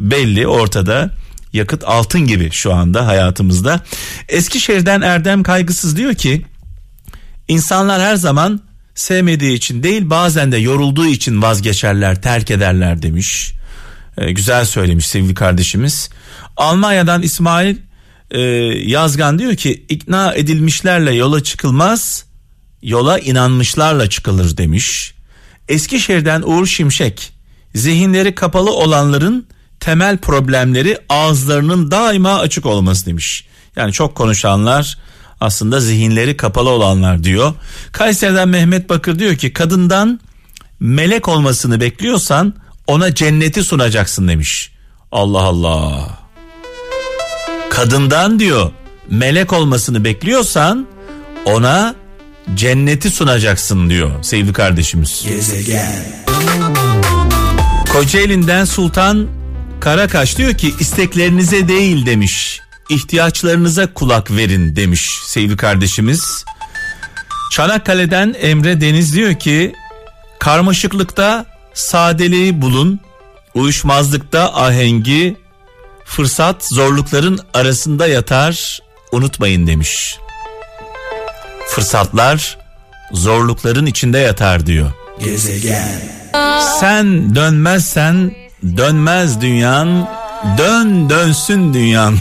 belli 0.00 0.46
ortada. 0.46 1.10
Yakıt 1.52 1.84
altın 1.84 2.26
gibi 2.26 2.50
şu 2.50 2.74
anda 2.74 3.06
hayatımızda. 3.06 3.80
Eskişehir'den 4.28 5.00
Erdem 5.00 5.42
Kaygısız 5.42 5.96
diyor 5.96 6.14
ki 6.14 6.42
insanlar 7.48 8.00
her 8.02 8.16
zaman 8.16 8.60
sevmediği 8.94 9.56
için 9.56 9.82
değil 9.82 10.10
bazen 10.10 10.52
de 10.52 10.56
yorulduğu 10.56 11.06
için 11.06 11.42
vazgeçerler 11.42 12.22
terk 12.22 12.50
ederler 12.50 13.02
demiş. 13.02 13.52
E, 14.18 14.32
güzel 14.32 14.64
söylemiş 14.64 15.06
sevgili 15.06 15.34
kardeşimiz. 15.34 16.10
Almanya'dan 16.56 17.22
İsmail 17.22 17.76
e, 18.30 18.40
Yazgan 18.90 19.38
diyor 19.38 19.56
ki 19.56 19.86
ikna 19.88 20.34
edilmişlerle 20.34 21.14
yola 21.14 21.42
çıkılmaz 21.42 22.24
yola 22.82 23.18
inanmışlarla 23.18 24.08
çıkılır 24.10 24.56
demiş. 24.56 25.14
Eskişehir'den 25.68 26.42
Uğur 26.42 26.66
Şimşek 26.66 27.32
zihinleri 27.74 28.34
kapalı 28.34 28.72
olanların 28.72 29.46
temel 29.80 30.18
problemleri 30.18 30.98
ağızlarının 31.08 31.90
daima 31.90 32.38
açık 32.38 32.66
olması 32.66 33.06
demiş. 33.06 33.46
Yani 33.76 33.92
çok 33.92 34.14
konuşanlar 34.14 34.98
aslında 35.40 35.80
zihinleri 35.80 36.36
kapalı 36.36 36.70
olanlar 36.70 37.24
diyor. 37.24 37.54
Kayseri'den 37.92 38.48
Mehmet 38.48 38.88
Bakır 38.88 39.18
diyor 39.18 39.36
ki 39.36 39.52
kadından 39.52 40.20
melek 40.80 41.28
olmasını 41.28 41.80
bekliyorsan 41.80 42.54
ona 42.86 43.14
cenneti 43.14 43.64
sunacaksın 43.64 44.28
demiş. 44.28 44.70
Allah 45.12 45.42
Allah. 45.42 46.18
Kadından 47.70 48.38
diyor 48.40 48.70
melek 49.10 49.52
olmasını 49.52 50.04
bekliyorsan 50.04 50.86
ona 51.44 51.94
cenneti 52.54 53.10
sunacaksın 53.10 53.90
diyor 53.90 54.22
sevgili 54.22 54.52
kardeşimiz. 54.52 55.26
Kocaeli'nden 57.92 58.64
Sultan 58.64 59.28
Karakaş 59.80 60.38
diyor 60.38 60.54
ki 60.54 60.74
isteklerinize 60.80 61.68
değil 61.68 62.06
demiş. 62.06 62.60
ihtiyaçlarınıza 62.90 63.94
kulak 63.94 64.30
verin 64.30 64.76
demiş 64.76 65.10
sevgili 65.26 65.56
kardeşimiz. 65.56 66.44
Çanakkale'den 67.52 68.34
Emre 68.40 68.80
Deniz 68.80 69.14
diyor 69.14 69.34
ki 69.34 69.72
karmaşıklıkta 70.38 71.46
sadeliği 71.76 72.62
bulun, 72.62 73.00
uyuşmazlıkta 73.54 74.54
ahengi, 74.54 75.36
fırsat 76.04 76.64
zorlukların 76.64 77.38
arasında 77.54 78.06
yatar 78.06 78.80
unutmayın 79.12 79.66
demiş. 79.66 80.18
Fırsatlar 81.68 82.58
zorlukların 83.12 83.86
içinde 83.86 84.18
yatar 84.18 84.66
diyor. 84.66 84.92
Sen 86.80 87.34
dönmezsen 87.34 88.34
dönmez 88.76 89.40
dünyan, 89.40 90.08
dön 90.58 91.10
dönsün 91.10 91.74
dünyan. 91.74 92.16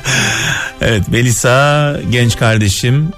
evet 0.80 1.08
Melisa 1.08 1.96
genç 2.10 2.36
kardeşim 2.36 3.12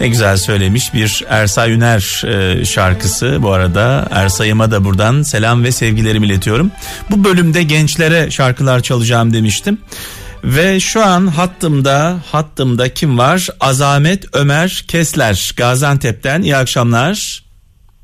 ne 0.00 0.08
güzel 0.08 0.36
söylemiş 0.36 0.94
bir 0.94 1.24
Ersay 1.28 1.72
Üner 1.72 2.22
e, 2.26 2.64
şarkısı 2.64 3.38
bu 3.42 3.52
arada 3.52 4.08
Ersay'ıma 4.10 4.70
da 4.70 4.84
buradan 4.84 5.22
selam 5.22 5.64
ve 5.64 5.72
sevgilerimi 5.72 6.26
iletiyorum. 6.26 6.70
Bu 7.10 7.24
bölümde 7.24 7.62
gençlere 7.62 8.30
şarkılar 8.30 8.80
çalacağım 8.80 9.32
demiştim. 9.32 9.78
Ve 10.44 10.80
şu 10.80 11.04
an 11.04 11.26
hattımda 11.26 12.18
hattımda 12.32 12.94
kim 12.94 13.18
var? 13.18 13.48
Azamet 13.60 14.24
Ömer 14.32 14.84
Kesler 14.88 15.52
Gaziantep'ten 15.56 16.42
iyi 16.42 16.56
akşamlar. 16.56 17.44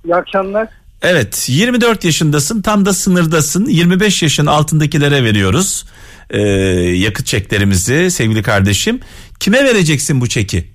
İyi 0.04 0.14
akşamlar. 0.14 0.68
Evet 1.02 1.48
24 1.48 2.04
yaşındasın 2.04 2.62
tam 2.62 2.86
da 2.86 2.92
sınırdasın 2.92 3.66
25 3.66 4.22
yaşın 4.22 4.46
altındakilere 4.46 5.24
veriyoruz 5.24 5.84
ee, 6.30 6.40
yakıt 6.96 7.26
çeklerimizi 7.26 8.10
sevgili 8.10 8.42
kardeşim. 8.42 9.00
Kime 9.40 9.64
vereceksin 9.64 10.20
bu 10.20 10.28
çeki? 10.28 10.71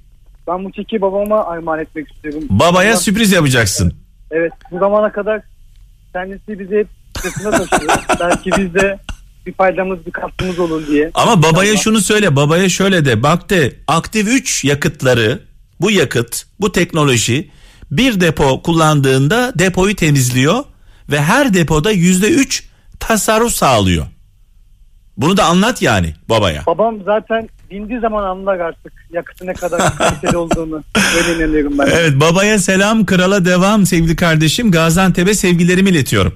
Ben 0.48 0.66
bu 0.66 0.72
çeki 0.72 1.02
babama 1.02 1.46
armağan 1.46 1.80
etmek 1.80 2.12
istiyorum. 2.12 2.44
Babaya 2.50 2.92
Babam- 2.92 3.00
sürpriz 3.02 3.32
yapacaksın. 3.32 3.94
Evet 4.32 4.52
bu 4.72 4.80
zamana 4.80 5.12
kadar 5.12 5.42
kendisi 6.14 6.60
bizi 6.60 6.76
hep 6.76 6.88
sırtına 7.22 7.52
taşıyor. 7.52 7.94
Belki 8.20 8.52
biz 8.58 8.74
de 8.74 9.00
bir 9.46 9.54
faydamız 9.54 10.06
bir 10.06 10.12
katkımız 10.12 10.60
olur 10.60 10.88
diye. 10.88 11.12
Ama 11.14 11.44
babaya 11.44 11.72
İnşallah. 11.72 11.84
şunu 11.84 12.02
söyle 12.02 12.36
babaya 12.36 12.70
şöyle 12.70 13.06
de 13.06 13.24
bak 13.24 13.50
de 13.50 13.74
aktif 13.88 14.28
3 14.28 14.64
yakıtları 14.66 15.40
bu 15.82 15.92
yakıt 15.92 16.44
bu 16.60 16.72
teknoloji 16.72 17.52
bir 17.92 18.20
depo 18.22 18.62
kullandığında 18.62 19.52
depoyu 19.60 19.96
temizliyor 19.96 20.64
ve 21.12 21.22
her 21.22 21.54
depoda 21.54 21.92
yüzde 21.92 22.30
üç 22.30 22.70
tasarruf 23.00 23.54
sağlıyor. 23.54 24.06
Bunu 25.18 25.38
da 25.38 25.46
anlat 25.46 25.82
yani 25.82 26.14
babaya. 26.30 26.66
Babam 26.66 26.96
zaten 27.06 27.50
bindiği 27.72 28.00
zaman 28.00 28.24
anlar 28.24 28.60
artık 28.60 28.94
yakıtı 29.14 29.48
ne 29.48 29.54
kadar 29.54 29.98
kaliteli 29.98 30.38
olduğunu. 30.38 30.84
Öyle 31.18 31.38
inanıyorum 31.38 31.78
ben. 31.78 31.86
Evet 31.86 32.14
babaya 32.16 32.60
selam 32.60 33.06
krala 33.06 33.46
devam 33.46 33.86
sevgili 33.86 34.16
kardeşim 34.16 34.72
Gaziantep'e 34.72 35.34
sevgilerimi 35.34 35.90
iletiyorum. 35.90 36.34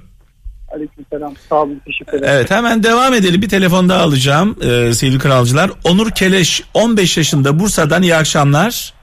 Aleykümselam. 0.75 1.33
Sağ 1.50 1.55
olun. 1.55 1.81
Teşekkür 1.85 2.17
ederim. 2.17 2.33
Evet 2.35 2.51
hemen 2.51 2.83
devam 2.83 3.13
edelim 3.13 3.41
bir 3.41 3.50
telefon 3.50 3.89
daha 3.89 4.01
alacağım 4.01 4.55
ee, 4.61 4.93
sevgili 4.93 5.19
kralcılar. 5.19 5.71
Onur 5.83 6.11
Keleş 6.11 6.63
15 6.73 7.17
yaşında 7.17 7.59
Bursa'dan 7.59 8.01
iyi 8.01 8.15
akşamlar. 8.15 8.93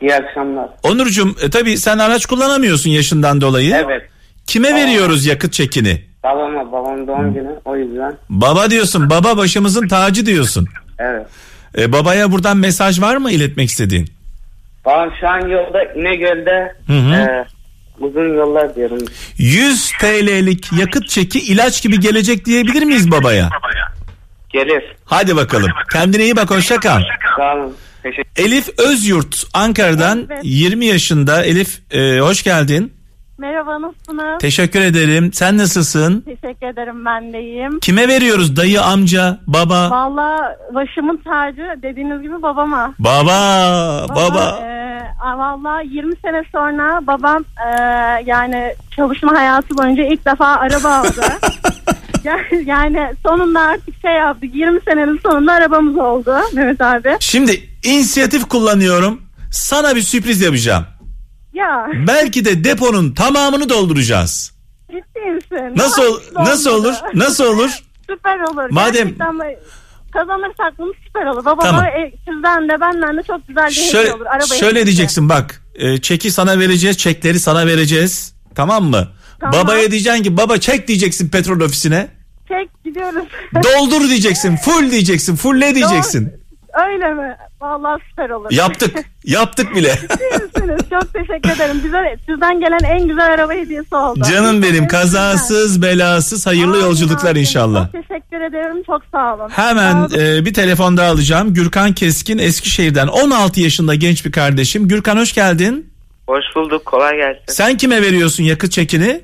İyi 0.00 0.14
akşamlar. 0.14 0.68
Onurcuğum 0.82 1.34
e, 1.42 1.50
tabii 1.50 1.78
sen 1.78 1.98
araç 1.98 2.26
kullanamıyorsun 2.26 2.90
yaşından 2.90 3.40
dolayı. 3.40 3.74
Evet. 3.86 4.02
Kime 4.46 4.74
veriyoruz 4.74 5.26
yakıt 5.26 5.52
çekini? 5.52 6.02
Babama 6.24 6.72
babam 6.72 7.06
doğum 7.06 7.34
günü 7.34 7.60
o 7.64 7.76
yüzden. 7.76 8.14
Baba 8.28 8.70
diyorsun 8.70 9.10
baba 9.10 9.36
başımızın 9.36 9.88
tacı 9.88 10.26
diyorsun. 10.26 10.66
Evet. 10.98 11.26
E, 11.76 11.92
babaya 11.92 12.32
buradan 12.32 12.56
mesaj 12.56 13.00
var 13.00 13.16
mı 13.16 13.30
iletmek 13.30 13.68
istediğin? 13.70 14.08
Babam 14.84 15.10
şu 15.20 15.28
an 15.28 15.40
yolda 15.48 15.82
İnegöl'de 15.96 16.74
Hı 16.86 16.92
hı. 16.92 17.14
e, 17.14 17.46
uzun 18.00 18.34
yollar 18.36 18.74
diyorum. 18.76 18.98
100 19.38 19.92
TL'lik 20.00 20.72
yakıt 20.72 21.08
çeki 21.08 21.38
ilaç 21.38 21.82
gibi 21.82 22.00
gelecek 22.00 22.44
diyebilir 22.44 22.82
miyiz 22.82 23.10
babaya? 23.10 23.50
Gelir. 24.50 24.82
Hadi 25.04 25.36
bakalım. 25.36 25.70
Kendine 25.92 26.24
iyi 26.24 26.36
bak 26.36 26.50
hoşça 26.50 26.80
kal. 26.80 27.02
Sağ 27.36 27.54
olun. 27.54 27.76
Elif 28.36 28.68
Özyurt 28.78 29.44
Ankara'dan 29.54 30.26
Evet. 30.30 30.40
20 30.44 30.86
yaşında. 30.86 31.44
Elif 31.44 31.92
e, 31.94 32.18
hoş 32.20 32.42
geldin. 32.42 32.92
Merhaba 33.38 33.82
nasılsınız? 33.82 34.38
Teşekkür 34.40 34.80
ederim. 34.80 35.32
Sen 35.32 35.58
nasılsın? 35.58 36.20
Teşekkür 36.20 36.66
ederim 36.66 37.04
ben 37.04 37.32
de 37.32 37.40
iyiyim. 37.42 37.80
Kime 37.80 38.08
veriyoruz? 38.08 38.56
Dayı, 38.56 38.82
amca, 38.82 39.38
baba? 39.46 39.90
Valla 39.90 40.56
başımın 40.74 41.16
tacı 41.16 41.82
dediğiniz 41.82 42.22
gibi 42.22 42.42
babama. 42.42 42.94
Baba, 42.98 44.06
baba. 44.08 44.60
E, 44.62 44.76
Valla 45.36 45.80
20 45.80 46.16
sene 46.16 46.42
sonra 46.52 47.06
babam 47.06 47.44
e, 47.66 47.70
yani 48.26 48.74
çalışma 48.96 49.32
hayatı 49.38 49.78
boyunca 49.78 50.02
ilk 50.02 50.26
defa 50.26 50.46
araba 50.46 50.88
aldı. 50.94 51.22
Yani- 52.24 52.64
yani 52.64 53.14
sonunda 53.26 53.60
artık 53.60 54.00
şey 54.02 54.12
yaptık 54.12 54.54
20 54.54 54.80
senenin 54.88 55.20
sonunda 55.22 55.52
arabamız 55.52 55.96
oldu 55.98 56.34
Mehmet 56.54 56.80
abi. 56.80 57.16
Şimdi 57.20 57.60
inisiyatif 57.84 58.48
kullanıyorum. 58.48 59.22
Sana 59.50 59.96
bir 59.96 60.00
sürpriz 60.00 60.40
yapacağım. 60.40 60.84
Ya 61.56 61.86
Belki 62.06 62.44
de 62.44 62.64
deponun 62.64 63.12
tamamını 63.12 63.68
dolduracağız. 63.68 64.52
ciddi 64.90 65.30
misin? 65.34 65.72
Nasıl 65.76 66.02
ol- 66.02 66.20
nasıl 66.44 66.70
olur? 66.70 66.94
Nasıl 67.14 67.44
olur? 67.44 67.70
Süper 68.10 68.40
olur. 68.40 68.70
Madem- 68.70 68.94
Gerçekten 69.08 69.38
kazanırsak 70.12 70.78
bunu 70.78 70.92
süper 71.06 71.26
olur. 71.26 71.44
Babama 71.44 71.62
Tamam. 71.62 71.84
e, 71.84 72.12
sizden 72.28 72.68
de 72.68 72.80
benden 72.80 73.16
de 73.16 73.22
çok 73.22 73.48
güzel 73.48 73.66
bir 73.68 73.72
Şöyle, 73.72 73.98
hediye 73.98 74.14
olur. 74.14 74.26
Araba 74.26 74.44
şöyle 74.46 74.66
hediyesi. 74.66 74.86
diyeceksin 74.86 75.28
bak. 75.28 75.62
e, 75.74 75.98
çeki 76.00 76.30
sana 76.30 76.58
vereceğiz, 76.58 76.96
çekleri 76.98 77.40
sana 77.40 77.66
vereceğiz. 77.66 78.34
Tamam 78.54 78.84
mı? 78.84 79.08
Tamam. 79.40 79.60
Babaya 79.64 79.90
diyeceksin 79.90 80.22
ki 80.22 80.36
baba 80.36 80.58
çek 80.58 80.88
diyeceksin 80.88 81.28
petrol 81.28 81.60
ofisine. 81.60 82.08
Çek 82.48 82.84
gidiyoruz. 82.84 83.24
Doldur 83.54 84.08
diyeceksin, 84.08 84.56
full 84.56 84.90
diyeceksin, 84.90 85.36
full 85.36 85.54
ne 85.54 85.74
diyeceksin. 85.74 86.32
Öyle 86.86 87.14
mi? 87.14 87.36
Vallahi 87.60 88.00
süper 88.10 88.30
olur. 88.30 88.48
Yaptık, 88.50 88.96
yaptık 89.24 89.74
bile. 89.74 89.94
Ciddi 90.00 90.24
misiniz? 90.44 90.80
Çok 90.90 91.12
teşekkür 91.14 91.50
ederim. 91.50 91.80
Bize 91.84 92.16
sizden 92.28 92.60
gelen 92.60 92.78
en 92.84 93.08
güzel 93.08 93.26
araba 93.34 93.52
hediyesi 93.52 93.94
oldu. 93.94 94.20
Canım 94.30 94.62
benim 94.62 94.88
kazasız 94.88 95.82
belasız 95.82 96.46
hayırlı 96.46 96.76
yolculuklar 96.80 97.36
inşallah. 97.36 97.92
Çok 97.92 98.02
teşekkür 98.08 98.40
ederim. 98.40 98.82
Çok 98.86 99.02
sağ 99.12 99.34
olun. 99.34 99.48
Hemen 99.48 99.92
Sağ 99.92 99.98
olun. 100.16 100.24
e, 100.24 100.44
bir 100.44 100.54
telefon 100.54 100.96
daha 100.96 101.10
alacağım. 101.10 101.54
Gürkan 101.54 101.92
Keskin 101.92 102.38
Eskişehir'den 102.38 103.06
16 103.06 103.60
yaşında 103.60 103.94
genç 103.94 104.24
bir 104.26 104.32
kardeşim. 104.32 104.88
Gürkan 104.88 105.16
hoş 105.16 105.32
geldin. 105.32 105.90
Hoş 106.26 106.44
bulduk. 106.56 106.84
Kolay 106.86 107.16
gelsin. 107.16 107.42
Sen 107.48 107.76
kime 107.76 108.02
veriyorsun 108.02 108.44
yakıt 108.44 108.72
çekini? 108.72 109.20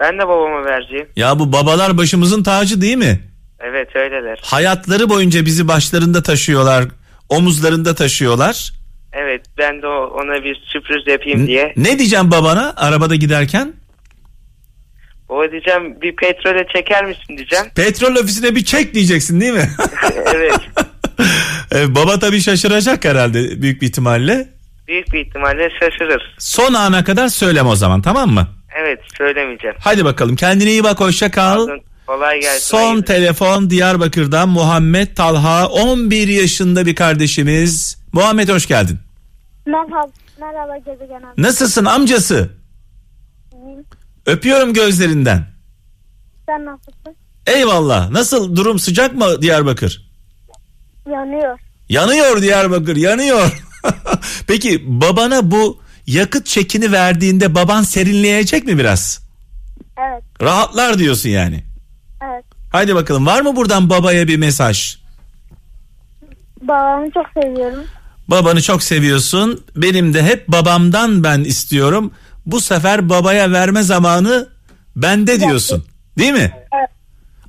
Ben 0.00 0.18
de 0.18 0.28
babama 0.28 0.64
vereceğim. 0.64 1.06
Ya 1.16 1.38
bu 1.38 1.52
babalar 1.52 1.98
başımızın 1.98 2.42
tacı 2.42 2.80
değil 2.80 2.96
mi? 2.96 3.20
Evet 3.62 3.96
öyleler. 3.96 4.38
Hayatları 4.42 5.08
boyunca 5.08 5.46
bizi 5.46 5.68
başlarında 5.68 6.22
taşıyorlar, 6.22 6.84
omuzlarında 7.28 7.94
taşıyorlar. 7.94 8.72
Evet 9.12 9.46
ben 9.58 9.82
de 9.82 9.86
ona 9.86 10.44
bir 10.44 10.54
sürpriz 10.66 11.06
yapayım 11.06 11.46
diye. 11.46 11.72
Ne 11.76 11.98
diyeceğim 11.98 12.30
babana 12.30 12.74
arabada 12.76 13.14
giderken? 13.14 13.72
Baba 15.28 15.50
diyeceğim 15.50 16.00
bir 16.02 16.16
petrole 16.16 16.66
çeker 16.74 17.04
misin 17.04 17.36
diyeceğim. 17.36 17.64
Petrol 17.76 18.14
ofisine 18.16 18.54
bir 18.54 18.64
çek 18.64 18.94
diyeceksin 18.94 19.40
değil 19.40 19.52
mi? 19.52 19.70
evet. 20.34 20.54
E, 21.74 21.94
Baba 21.94 22.18
tabii 22.18 22.40
şaşıracak 22.40 23.04
herhalde 23.04 23.62
büyük 23.62 23.82
bir 23.82 23.86
ihtimalle. 23.86 24.48
Büyük 24.88 25.12
bir 25.12 25.26
ihtimalle 25.26 25.68
şaşırır. 25.80 26.34
Son 26.38 26.74
ana 26.74 27.04
kadar 27.04 27.28
söyleme 27.28 27.68
o 27.68 27.76
zaman 27.76 28.02
tamam 28.02 28.30
mı? 28.30 28.48
Evet 28.76 29.00
söylemeyeceğim. 29.18 29.76
Hadi 29.80 30.04
bakalım 30.04 30.36
kendine 30.36 30.70
iyi 30.70 30.84
bak 30.84 31.00
hoşça 31.00 31.30
kal. 31.30 31.68
Kolay 32.06 32.40
gelsin. 32.40 32.66
Son 32.66 32.78
hayırlı. 32.86 33.04
telefon 33.04 33.70
Diyarbakır'dan 33.70 34.48
Muhammed 34.48 35.16
Talha 35.16 35.68
11 35.68 36.28
yaşında 36.28 36.86
bir 36.86 36.94
kardeşimiz. 36.94 37.98
Muhammed 38.12 38.48
hoş 38.48 38.66
geldin. 38.66 38.98
Merhaba, 39.66 40.06
merhaba 40.40 40.76
gezegen 40.78 41.22
abi. 41.22 41.42
Nasılsın 41.42 41.84
amcası? 41.84 42.50
Öpüyorum 44.26 44.74
gözlerinden. 44.74 45.46
Sen 46.46 46.64
nasılsın? 46.66 47.16
Eyvallah. 47.46 48.10
Nasıl 48.10 48.56
durum 48.56 48.78
sıcak 48.78 49.14
mı 49.14 49.42
Diyarbakır? 49.42 50.10
Yanıyor. 51.10 51.58
Yanıyor 51.88 52.42
Diyarbakır 52.42 52.96
yanıyor. 52.96 53.62
Peki 54.46 54.82
babana 55.00 55.50
bu 55.50 55.80
yakıt 56.06 56.46
çekini 56.46 56.92
verdiğinde 56.92 57.54
baban 57.54 57.82
serinleyecek 57.82 58.64
mi 58.66 58.78
biraz? 58.78 59.20
Evet, 59.98 60.22
Rahatlar 60.42 60.98
diyorsun 60.98 61.28
yani. 61.28 61.64
Evet. 62.24 62.44
Hadi 62.72 62.94
bakalım 62.94 63.26
var 63.26 63.40
mı 63.40 63.56
buradan 63.56 63.90
babaya 63.90 64.28
bir 64.28 64.36
mesaj? 64.36 64.96
Babamı 66.62 67.10
çok 67.10 67.26
seviyorum. 67.42 67.84
Babanı 68.28 68.62
çok 68.62 68.82
seviyorsun. 68.82 69.64
Benim 69.76 70.14
de 70.14 70.22
hep 70.22 70.48
babamdan 70.48 71.24
ben 71.24 71.40
istiyorum. 71.40 72.12
Bu 72.46 72.60
sefer 72.60 73.08
babaya 73.08 73.52
verme 73.52 73.82
zamanı 73.82 74.48
bende 74.96 75.40
diyorsun. 75.40 75.84
Değil 76.18 76.32
mi? 76.32 76.52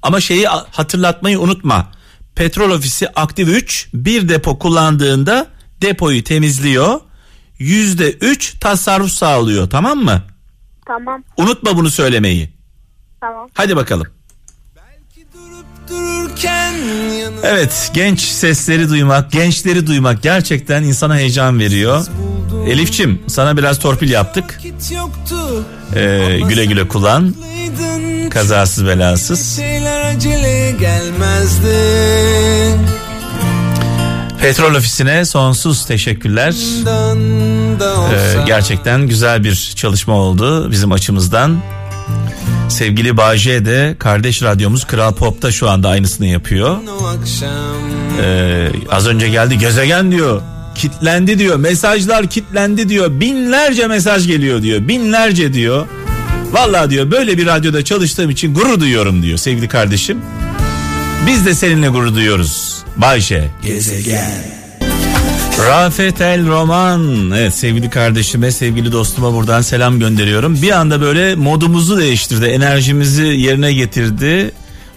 Ama 0.01 0.19
şeyi 0.19 0.47
hatırlatmayı 0.47 1.39
unutma. 1.39 1.91
Petrol 2.35 2.71
ofisi 2.71 3.09
aktif 3.09 3.47
3 3.47 3.89
bir 3.93 4.29
depo 4.29 4.59
kullandığında 4.59 5.47
depoyu 5.81 6.23
temizliyor. 6.23 6.99
Yüzde 7.59 8.11
3 8.11 8.59
tasarruf 8.59 9.11
sağlıyor 9.11 9.69
tamam 9.69 9.97
mı? 9.97 10.21
Tamam. 10.87 11.23
Unutma 11.37 11.77
bunu 11.77 11.89
söylemeyi. 11.89 12.49
Tamam. 13.21 13.49
Hadi 13.53 13.75
bakalım. 13.75 14.07
Evet 17.43 17.91
genç 17.93 18.21
sesleri 18.21 18.89
duymak, 18.89 19.31
gençleri 19.31 19.87
duymak 19.87 20.21
gerçekten 20.21 20.83
insana 20.83 21.17
heyecan 21.17 21.59
veriyor. 21.59 22.05
Elifçim 22.67 23.21
sana 23.27 23.57
biraz 23.57 23.79
torpil 23.79 24.09
yaptık. 24.09 24.59
Ee, 25.95 26.39
güle 26.49 26.65
güle 26.65 26.87
kullan. 26.87 27.35
Kazasız 28.29 28.85
belasız. 28.85 29.59
Petrol 34.41 34.75
ofisine 34.75 35.25
sonsuz 35.25 35.85
teşekkürler. 35.85 36.53
Ee, 38.13 38.45
gerçekten 38.45 39.07
güzel 39.07 39.43
bir 39.43 39.73
çalışma 39.75 40.13
oldu 40.13 40.71
bizim 40.71 40.91
açımızdan. 40.91 41.61
Sevgili 42.69 43.17
Bağcay 43.17 43.65
de 43.65 43.95
kardeş 43.99 44.43
radyomuz 44.43 44.85
Kral 44.85 45.13
Pop'ta 45.13 45.51
şu 45.51 45.69
anda 45.69 45.89
aynısını 45.89 46.25
yapıyor. 46.27 46.77
Ee, 48.23 48.69
az 48.91 49.07
önce 49.07 49.29
geldi 49.29 49.57
gezegen 49.57 50.11
diyor. 50.11 50.41
Kitlendi 50.75 51.39
diyor. 51.39 51.55
Mesajlar 51.55 52.27
kitlendi 52.29 52.89
diyor. 52.89 53.19
Binlerce 53.19 53.87
mesaj 53.87 54.27
geliyor 54.27 54.61
diyor. 54.61 54.87
Binlerce 54.87 55.53
diyor. 55.53 55.87
Vallahi 56.51 56.89
diyor 56.89 57.11
böyle 57.11 57.37
bir 57.37 57.45
radyoda 57.45 57.83
çalıştığım 57.85 58.29
için 58.29 58.53
gurur 58.53 58.79
duyuyorum 58.79 59.23
diyor 59.23 59.37
sevgili 59.37 59.67
kardeşim. 59.67 60.21
Biz 61.27 61.45
de 61.45 61.55
seninle 61.55 61.87
gurur 61.89 62.15
duyuyoruz. 62.15 62.77
Bayşe. 62.97 63.49
Rafet 65.59 66.21
El 66.21 66.47
Roman. 66.47 67.31
Evet 67.31 67.53
sevgili 67.55 67.89
kardeşime, 67.89 68.51
sevgili 68.51 68.91
dostuma 68.91 69.33
buradan 69.33 69.61
selam 69.61 69.99
gönderiyorum. 69.99 70.61
Bir 70.61 70.71
anda 70.71 71.01
böyle 71.01 71.35
modumuzu 71.35 71.97
değiştirdi, 71.97 72.45
enerjimizi 72.45 73.23
yerine 73.23 73.73
getirdi. 73.73 74.51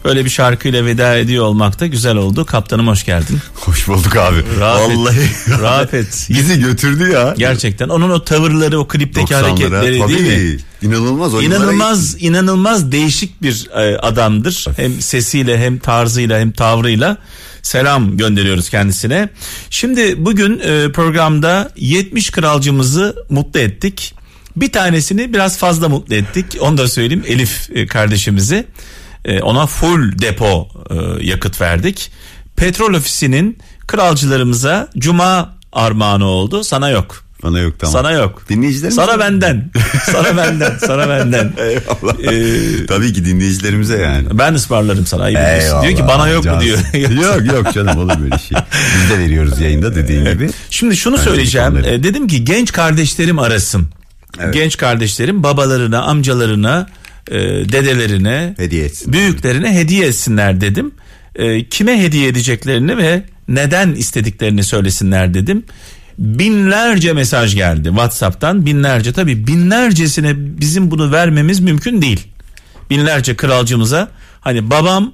Böyle 0.05 0.25
bir 0.25 0.31
şarkıyla 0.31 0.85
veda 0.85 1.16
ediyor 1.16 1.45
olmak 1.45 1.81
da 1.81 1.87
güzel 1.87 2.16
oldu. 2.16 2.45
Kaptanım 2.45 2.88
hoş 2.88 3.05
geldin. 3.05 3.38
Hoş 3.55 3.88
bulduk 3.88 4.16
abi. 4.16 4.37
Rafet, 4.61 4.97
Vallahi. 4.97 5.31
Rafet. 5.62 6.27
Bizi 6.31 6.61
götürdü 6.61 7.11
ya. 7.12 7.35
Gerçekten 7.38 7.88
onun 7.88 8.11
o 8.11 8.25
tavırları, 8.25 8.79
o 8.81 8.88
klipteki 8.88 9.35
90'lara. 9.35 9.42
hareketleri 9.42 9.99
Tabii. 9.99 10.12
değil 10.19 10.55
mi? 10.55 10.61
İnanılmaz. 10.83 11.35
İnanılmaz, 11.35 12.16
inanılmaz 12.23 12.92
değişik 12.92 13.42
bir 13.42 13.69
e, 13.75 13.99
adamdır. 13.99 14.64
Hem 14.77 15.01
sesiyle, 15.01 15.59
hem 15.59 15.79
tarzıyla, 15.79 16.38
hem 16.38 16.53
tavrıyla 16.53 17.16
selam 17.66 18.16
gönderiyoruz 18.16 18.70
kendisine. 18.70 19.29
Şimdi 19.70 20.24
bugün 20.24 20.59
e, 20.59 20.92
programda 20.92 21.72
70 21.76 22.31
kralcımızı 22.31 23.16
mutlu 23.31 23.61
ettik. 23.61 24.14
Bir 24.57 24.72
tanesini 24.72 25.33
biraz 25.33 25.59
fazla 25.59 25.88
mutlu 25.88 26.14
ettik. 26.14 26.57
Onu 26.61 26.79
da 26.79 26.88
söyleyeyim 26.88 27.24
Elif 27.26 27.70
e, 27.74 27.87
kardeşimizi. 27.87 28.66
E, 29.24 29.40
ona 29.40 29.66
full 29.66 30.18
depo 30.18 30.68
yakıt 31.20 31.61
verdik. 31.61 32.11
Petrol 32.57 32.94
ofisinin 32.94 33.59
kralcılarımıza 33.87 34.88
cuma 34.98 35.57
armağanı 35.72 36.24
oldu. 36.24 36.64
Sana 36.64 36.90
yok. 36.90 37.26
Bana 37.42 37.59
yok 37.59 37.79
tamam. 37.79 37.92
Sana 37.92 38.11
yok. 38.11 38.42
Dinleyicilerimize 38.49 39.01
Sana 39.07 39.18
benden. 39.18 39.70
Sana 40.12 40.37
benden. 40.37 40.72
Sana 40.87 41.09
benden. 41.09 41.53
Eyvallah. 41.59 42.33
Ee, 42.33 42.87
Tabii 42.87 43.12
ki 43.12 43.25
dinleyicilerimize 43.25 43.96
yani. 43.99 44.27
Ben 44.33 44.55
ısmarlarım 44.55 45.07
sana. 45.07 45.22
ayıp. 45.22 45.38
Eyvallah, 45.38 45.83
Diyor 45.83 45.96
ki 45.96 46.03
bana 46.09 46.29
yok 46.29 46.44
mu 46.44 46.61
diyor. 46.61 46.79
yok 47.22 47.53
yok 47.55 47.75
canım 47.75 47.99
olur 47.99 48.12
böyle 48.22 48.38
şey. 48.38 48.59
Biz 49.03 49.11
de 49.11 49.18
veriyoruz 49.18 49.61
yayında 49.61 49.94
dediğin 49.94 50.25
gibi. 50.25 50.51
Şimdi 50.70 50.96
şunu 50.96 51.18
söyleyeceğim. 51.18 51.68
onları. 51.72 51.87
E, 51.88 52.03
dedim 52.03 52.27
ki 52.29 52.44
genç 52.44 52.72
kardeşlerim 52.72 53.38
arasın. 53.38 53.87
Evet. 54.40 54.55
Genç 54.55 54.77
kardeşlerim 54.77 55.42
babalarına, 55.42 56.03
amcalarına, 56.03 56.87
e, 57.31 57.35
dedelerine, 57.40 58.55
Hediye 58.57 58.85
etsin. 58.85 59.12
büyüklerine 59.12 59.75
hediye 59.75 60.07
etsinler 60.07 60.61
dedim. 60.61 60.92
E, 61.35 61.64
kime 61.68 62.03
hediye 62.03 62.29
edeceklerini 62.29 62.96
ve 62.96 63.22
neden 63.49 63.92
istediklerini 63.94 64.64
söylesinler 64.64 65.35
dedim. 65.35 65.64
Binlerce 66.18 67.12
mesaj 67.12 67.55
geldi 67.55 67.88
WhatsApp'tan 67.88 68.66
binlerce 68.66 69.12
tabii 69.12 69.46
binlercesine 69.46 70.33
bizim 70.37 70.90
bunu 70.90 71.12
vermemiz 71.12 71.61
mümkün 71.61 72.02
değil. 72.02 72.26
Binlerce 72.90 73.37
kralcımıza 73.37 74.09
hani 74.40 74.70
babam 74.70 75.12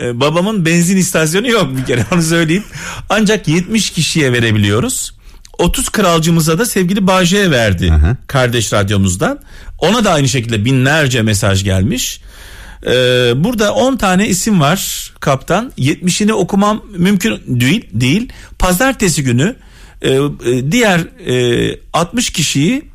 e, 0.00 0.20
babamın 0.20 0.66
benzin 0.66 0.96
istasyonu 0.96 1.48
yok 1.48 1.76
bir 1.76 1.84
kere 1.84 2.04
onu 2.12 2.22
söyleyeyim. 2.22 2.64
Ancak 3.08 3.48
70 3.48 3.90
kişiye 3.90 4.32
verebiliyoruz. 4.32 5.18
30 5.58 5.88
kralcımıza 5.88 6.58
da 6.58 6.66
sevgili 6.66 7.06
Bağcay'a 7.06 7.50
verdi 7.50 7.92
Aha. 7.92 8.16
kardeş 8.26 8.72
radyomuzdan. 8.72 9.40
Ona 9.78 10.04
da 10.04 10.12
aynı 10.12 10.28
şekilde 10.28 10.64
binlerce 10.64 11.22
mesaj 11.22 11.64
gelmiş. 11.64 12.20
Ee, 12.86 12.90
burada 13.36 13.74
10 13.74 13.96
tane 13.96 14.28
isim 14.28 14.60
var 14.60 15.12
kaptan. 15.20 15.72
70'ini 15.78 16.32
okumam 16.32 16.82
mümkün 16.96 17.40
değil. 17.46 17.86
değil. 17.92 18.28
Pazartesi 18.58 19.22
günü 19.22 19.56
e, 20.02 20.10
e, 20.10 20.72
diğer 20.72 21.00
e, 21.70 21.78
60 21.92 22.30
kişiyi 22.30 22.88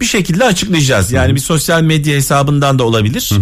bir 0.00 0.04
şekilde 0.04 0.44
açıklayacağız. 0.44 1.12
Yani 1.12 1.34
bir 1.34 1.40
sosyal 1.40 1.82
medya 1.82 2.16
hesabından 2.16 2.78
da 2.78 2.84
olabilir. 2.84 3.32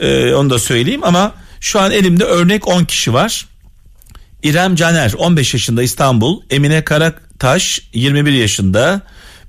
Ee, 0.00 0.34
onu 0.34 0.50
da 0.50 0.58
söyleyeyim 0.58 1.04
ama 1.04 1.34
şu 1.60 1.80
an 1.80 1.90
elimde 1.90 2.24
örnek 2.24 2.68
10 2.68 2.84
kişi 2.84 3.12
var. 3.12 3.46
İrem 4.42 4.74
Caner 4.74 5.12
15 5.18 5.54
yaşında 5.54 5.82
İstanbul, 5.82 6.42
Emine 6.50 6.84
Karataş 6.84 7.82
21 7.92 8.32
yaşında, 8.32 9.00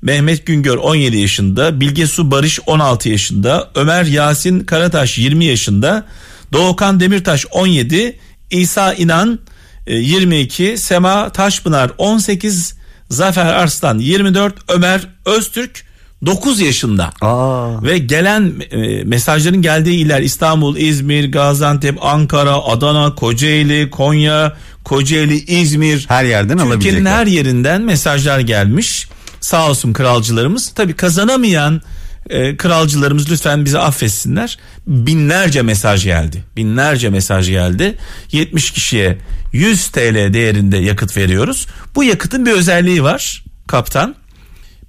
Mehmet 0.02 0.46
Güngör 0.46 0.78
17 0.78 1.18
yaşında, 1.18 1.82
Bilge 1.82 2.08
Su 2.08 2.32
Barış 2.32 2.60
16 2.66 3.10
yaşında, 3.10 3.72
Ömer 3.76 4.06
Yasin 4.06 4.60
Karataş 4.60 5.18
20 5.18 5.46
yaşında, 5.46 6.06
Doğukan 6.54 7.00
Demirtaş 7.00 7.46
17, 7.52 8.20
İsa 8.52 8.94
İnan 8.94 9.40
e, 9.88 9.96
22, 9.96 10.78
Sema 10.78 11.30
Taşpınar 11.30 11.92
18, 11.98 12.76
Zafer 13.12 13.45
Arslan 13.45 14.00
24, 14.00 14.54
Ömer 14.67 15.08
Öztürk 15.26 15.84
9 16.26 16.60
yaşında. 16.60 17.12
Aa. 17.21 17.84
Ve 17.84 17.97
gelen 17.97 18.54
e, 18.71 19.04
mesajların 19.04 19.62
geldiği 19.62 19.95
iller 19.95 20.21
İstanbul, 20.21 20.78
İzmir, 20.78 21.32
Gaziantep, 21.32 22.06
Ankara, 22.06 22.56
Adana, 22.56 23.15
Kocaeli, 23.15 23.89
Konya, 23.89 24.58
Kocaeli, 24.84 25.38
İzmir. 25.45 26.06
Her 26.08 26.24
yerden 26.24 26.58
Türkiye'nin 26.58 26.71
alabilecekler. 26.71 27.12
her 27.12 27.28
yerinden 27.28 27.82
mesajlar 27.82 28.39
gelmiş. 28.39 29.08
Sağ 29.41 29.69
olsun 29.69 29.93
kralcılarımız. 29.93 30.71
Tabii 30.76 30.93
kazanamayan 30.93 31.82
e, 32.29 32.57
kralcılarımız 32.57 33.31
lütfen 33.31 33.65
bizi 33.65 33.79
affetsinler. 33.79 34.57
Binlerce 34.88 35.62
mesaj 35.62 36.03
geldi. 36.03 36.43
Binlerce 36.57 37.10
mesaj 37.10 37.49
geldi. 37.49 37.97
70 38.31 38.71
kişiye 38.71 39.17
100 39.53 39.88
TL 39.88 40.34
değerinde 40.34 40.77
yakıt 40.77 41.17
veriyoruz. 41.17 41.67
Bu 41.95 42.03
yakıtın 42.03 42.45
bir 42.45 42.51
özelliği 42.51 43.03
var 43.03 43.43
kaptan. 43.67 44.15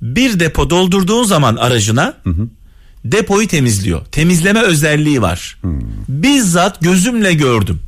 Bir 0.03 0.41
depo 0.41 0.71
doldurduğun 0.71 1.25
zaman 1.25 1.57
aracına 1.57 2.15
depoyu 3.05 3.49
temizliyor. 3.49 4.05
Temizleme 4.07 4.61
özelliği 4.61 5.23
var. 5.23 5.59
Bizzat 6.09 6.81
gözümle 6.81 7.35
gördüm. 7.35 7.81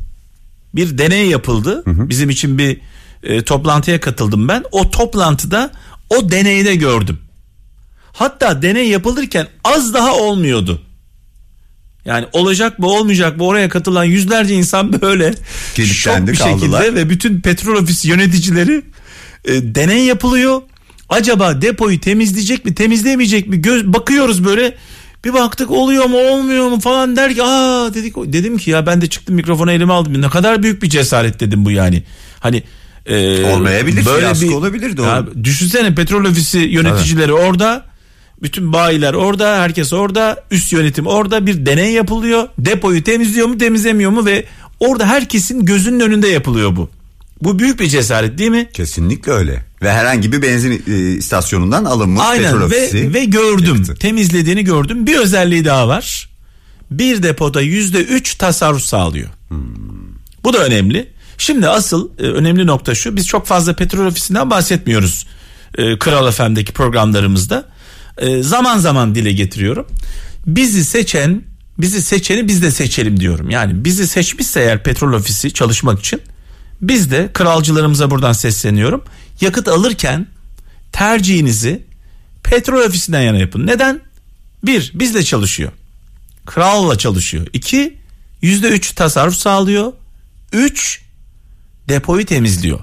Bir 0.75 0.99
deney 0.99 1.27
yapıldı. 1.27 1.83
Bizim 1.87 2.31
için 2.31 2.59
bir 2.59 2.81
e, 3.23 3.43
toplantıya 3.43 4.01
katıldım 4.01 4.49
ben. 4.49 4.65
O 4.73 4.91
toplantıda 4.91 5.71
o 6.11 6.31
deneyde 6.31 6.75
gördüm. 6.75 7.19
Hatta 8.15 8.63
deney 8.63 8.89
yapılırken 8.89 9.47
az 9.65 9.95
daha 9.95 10.17
olmuyordu. 10.17 10.83
Yani 12.05 12.27
olacak 12.33 12.79
mı 12.79 12.87
olmayacak 12.87 13.37
mı 13.37 13.45
oraya 13.45 13.69
katılan 13.69 14.05
yüzlerce 14.05 14.55
insan 14.55 15.01
böyle 15.01 15.35
şok 15.85 16.27
bir 16.27 16.37
kaldılar. 16.37 16.83
şekilde 16.83 16.95
ve 16.95 17.11
bütün 17.11 17.41
petrol 17.41 17.83
ofisi 17.83 18.09
yöneticileri 18.09 18.83
e, 19.45 19.75
deney 19.75 20.05
yapılıyor. 20.05 20.63
Acaba 21.09 21.63
depoyu 21.63 22.01
temizleyecek 22.01 22.65
mi 22.65 22.75
temizlemeyecek 22.75 23.49
mi 23.49 23.63
göz 23.63 23.87
bakıyoruz 23.87 24.45
böyle 24.45 24.75
bir 25.25 25.35
baktık 25.35 25.71
oluyor 25.71 26.05
mu 26.05 26.17
olmuyor 26.19 26.69
mu 26.69 26.81
falan 26.81 27.17
der 27.17 27.35
ki 27.35 27.43
aa 27.43 27.95
dedik 27.95 28.17
dedim 28.17 28.59
ki 28.59 28.71
ya 28.71 28.87
ben 28.87 29.01
de 29.01 29.07
çıktım 29.07 29.35
mikrofonu 29.35 29.73
elime 29.73 29.93
aldım 29.93 30.23
ne 30.23 30.29
kadar 30.29 30.63
büyük 30.63 30.83
bir 30.83 30.89
cesaret 30.89 31.41
dedim 31.41 31.65
bu 31.65 31.71
yani 31.71 32.03
hani 32.41 32.63
e, 33.07 33.45
Olmayabilir, 33.45 34.05
fiyasko 34.05 34.57
olabilir, 34.57 34.97
doğru. 34.97 35.07
Ya 35.07 35.27
düşünsene 35.45 35.95
petrol 35.95 36.25
ofisi 36.25 36.59
yöneticileri 36.59 37.33
orada 37.33 37.94
bütün 38.45 38.73
bayiler 38.73 39.15
orada 39.15 39.61
herkes 39.61 39.93
orada 39.93 40.45
üst 40.51 40.73
yönetim 40.73 41.07
orada 41.07 41.47
bir 41.47 41.67
deney 41.67 41.93
yapılıyor 41.93 42.49
depoyu 42.59 43.05
temizliyor 43.05 43.47
mu 43.47 43.59
temizlemiyor 43.59 44.11
mu 44.11 44.27
ve 44.27 44.45
orada 44.81 45.07
herkesin 45.07 45.65
gözünün 45.65 46.01
önünde 46.01 46.29
yapılıyor 46.29 46.77
bu 46.77 46.91
bu 47.43 47.59
büyük 47.59 47.81
bir 47.81 47.89
cesaret 47.89 48.39
değil 48.39 48.51
mi 48.51 48.69
Kesinlikle 48.73 49.33
öyle. 49.33 49.65
Ve 49.83 49.93
herhangi 49.93 50.33
bir 50.33 50.43
benzin 50.43 50.83
e, 50.89 51.13
istasyonundan 51.13 51.85
alınmış 51.85 52.23
Aynen 52.25 52.45
petrol 52.53 52.61
ve, 52.61 52.65
ofisi. 52.65 53.15
ve 53.15 53.25
gördüm 53.25 53.75
yakıtı. 53.77 53.95
temizlediğini 53.95 54.65
gördüm. 54.65 55.07
Bir 55.07 55.19
özelliği 55.19 55.65
daha 55.65 55.89
var. 55.89 56.29
Bir 56.91 57.23
depoda 57.23 57.61
yüzde 57.61 57.99
üç 58.03 58.35
tasarruf 58.35 58.83
sağlıyor. 58.83 59.29
Bu 60.45 60.53
da 60.53 60.59
önemli. 60.59 61.09
Şimdi 61.39 61.69
asıl 61.69 62.11
e, 62.19 62.23
önemli 62.23 62.67
nokta 62.67 62.95
şu. 62.95 63.17
Biz 63.17 63.27
çok 63.27 63.47
fazla 63.47 63.77
petrol 63.77 64.07
ofisinden 64.07 64.51
bahsetmiyoruz. 64.51 65.27
E, 65.79 65.99
Kral 65.99 66.31
FM'deki 66.31 66.73
programlarımızda. 66.73 67.74
E, 68.19 68.43
zaman 68.43 68.79
zaman 68.79 69.15
dile 69.15 69.33
getiriyorum. 69.33 69.87
Bizi 70.47 70.85
seçen, 70.85 71.43
bizi 71.79 72.03
seçeni 72.03 72.49
biz 72.49 72.63
de 72.63 72.71
seçelim 72.71 73.21
diyorum. 73.21 73.51
Yani 73.51 73.85
bizi 73.85 74.07
seçmişse 74.07 74.61
eğer 74.61 74.83
petrol 74.83 75.13
ofisi 75.13 75.53
çalışmak 75.53 76.01
için 76.01 76.23
biz 76.83 77.11
de 77.11 77.31
kralcılarımıza 77.33 78.11
buradan 78.11 78.33
sesleniyorum. 78.33 79.05
Yakıt 79.41 79.69
alırken 79.69 80.27
tercihinizi 80.93 81.83
petrol 82.43 82.87
ofisinden 82.89 83.21
yana 83.21 83.39
yapın. 83.39 83.67
Neden? 83.67 84.01
Bir, 84.65 84.93
bizle 84.95 85.23
çalışıyor. 85.23 85.73
Kralla 86.47 86.99
çalışıyor. 86.99 87.47
İki, 87.53 87.97
yüzde 88.43 88.69
üç 88.69 88.93
tasarruf 88.93 89.35
sağlıyor. 89.35 89.93
Üç, 90.53 91.03
depoyu 91.89 92.27
temizliyor. 92.27 92.81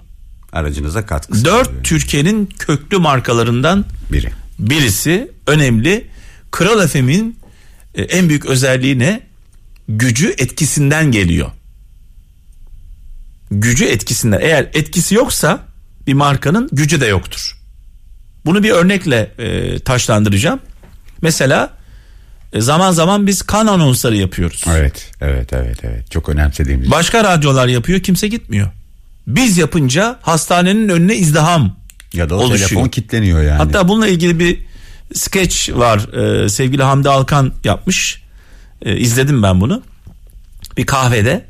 Aracınıza 0.53 1.05
katkı 1.05 1.45
Dört. 1.45 1.83
Türkiye'nin 1.83 2.45
köklü 2.45 2.97
markalarından 2.97 3.85
biri. 4.11 4.31
Birisi 4.61 5.31
önemli. 5.47 6.07
Kral 6.51 6.87
FM'in 6.87 7.39
e, 7.95 8.01
en 8.01 8.29
büyük 8.29 8.45
özelliği 8.45 8.99
ne? 8.99 9.21
Gücü 9.87 10.35
etkisinden 10.37 11.11
geliyor. 11.11 11.51
Gücü 13.51 13.85
etkisinden. 13.85 14.39
Eğer 14.41 14.69
etkisi 14.73 15.15
yoksa 15.15 15.59
bir 16.07 16.13
markanın 16.13 16.69
gücü 16.71 17.01
de 17.01 17.05
yoktur. 17.05 17.57
Bunu 18.45 18.63
bir 18.63 18.69
örnekle 18.69 19.31
e, 19.37 19.79
taşlandıracağım. 19.79 20.59
Mesela 21.21 21.69
e, 22.53 22.61
zaman 22.61 22.91
zaman 22.91 23.27
biz 23.27 23.41
kan 23.41 23.67
anonsları 23.67 24.17
yapıyoruz. 24.17 24.63
Evet, 24.67 25.11
evet, 25.21 25.53
evet, 25.53 25.79
evet. 25.83 26.11
Çok 26.11 26.29
önemsediğimiz. 26.29 26.91
Başka 26.91 27.23
radyolar 27.23 27.67
yapıyor 27.67 27.99
kimse 27.99 28.27
gitmiyor. 28.27 28.67
Biz 29.27 29.57
yapınca 29.57 30.19
hastanenin 30.21 30.89
önüne 30.89 31.15
izdiham 31.15 31.75
ya 32.13 32.29
da 32.29 32.35
o 32.35 32.37
oluşuyor. 32.37 32.69
telefon 32.69 32.89
kilitleniyor 32.89 33.41
yani. 33.41 33.57
Hatta 33.57 33.87
bununla 33.87 34.07
ilgili 34.07 34.39
bir 34.39 34.59
skeç 35.13 35.69
var. 35.69 36.13
Ee, 36.43 36.49
sevgili 36.49 36.83
Hamdi 36.83 37.09
Alkan 37.09 37.53
yapmış. 37.63 38.21
Ee, 38.81 38.97
izledim 38.97 39.43
ben 39.43 39.61
bunu. 39.61 39.83
Bir 40.77 40.85
kahvede. 40.85 41.45